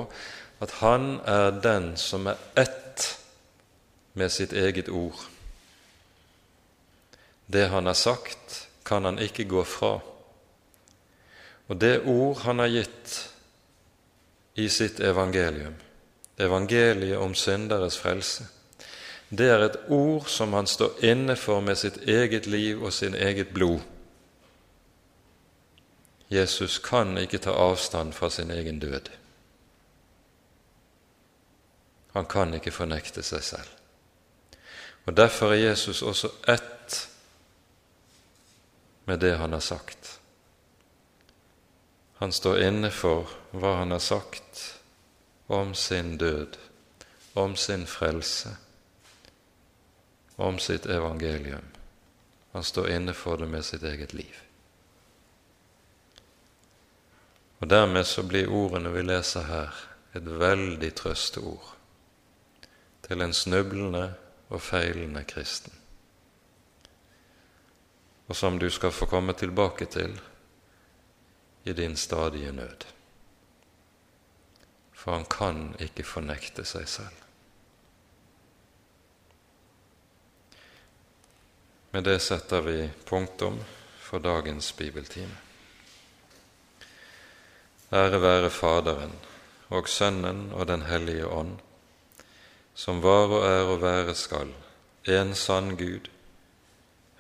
[0.62, 3.08] at han er den som er ett
[4.14, 5.31] med sitt eget ord.
[7.52, 9.98] Det han har sagt, kan han ikke gå fra.
[11.68, 13.18] Og det ord han har gitt
[14.56, 15.76] i sitt evangelium,
[16.40, 18.48] evangeliet om synderes frelse,
[19.32, 23.16] det er et ord som han står inne for med sitt eget liv og sin
[23.16, 23.80] eget blod.
[26.32, 29.12] Jesus kan ikke ta avstand fra sin egen død.
[32.14, 33.72] Han kan ikke fornekte seg selv.
[35.06, 37.11] Og Derfor er Jesus også ett
[39.06, 40.20] med det han har sagt.
[42.22, 44.60] Han står inne for hva han har sagt
[45.48, 46.58] om sin død,
[47.34, 48.56] om sin frelse,
[50.36, 51.66] om sitt evangelium.
[52.52, 54.38] Han står inne for det med sitt eget liv.
[57.60, 59.76] Og Dermed så blir ordene vi leser her,
[60.14, 61.76] et veldig trøsteord
[63.06, 64.14] til en snublende
[64.50, 65.74] og feilende kristen,
[68.32, 70.14] og som du skal få komme tilbake til
[71.68, 72.86] i din stadige nød.
[74.96, 77.18] For han kan ikke fornekte seg selv.
[81.92, 82.78] Med det setter vi
[83.10, 83.60] punktum
[84.00, 85.36] for dagens bibeltime.
[87.92, 89.18] Ære være Faderen
[89.70, 91.60] og Sønnen og Den hellige ånd,
[92.74, 94.56] som var og er og være skal,
[95.04, 96.08] en sann Gud,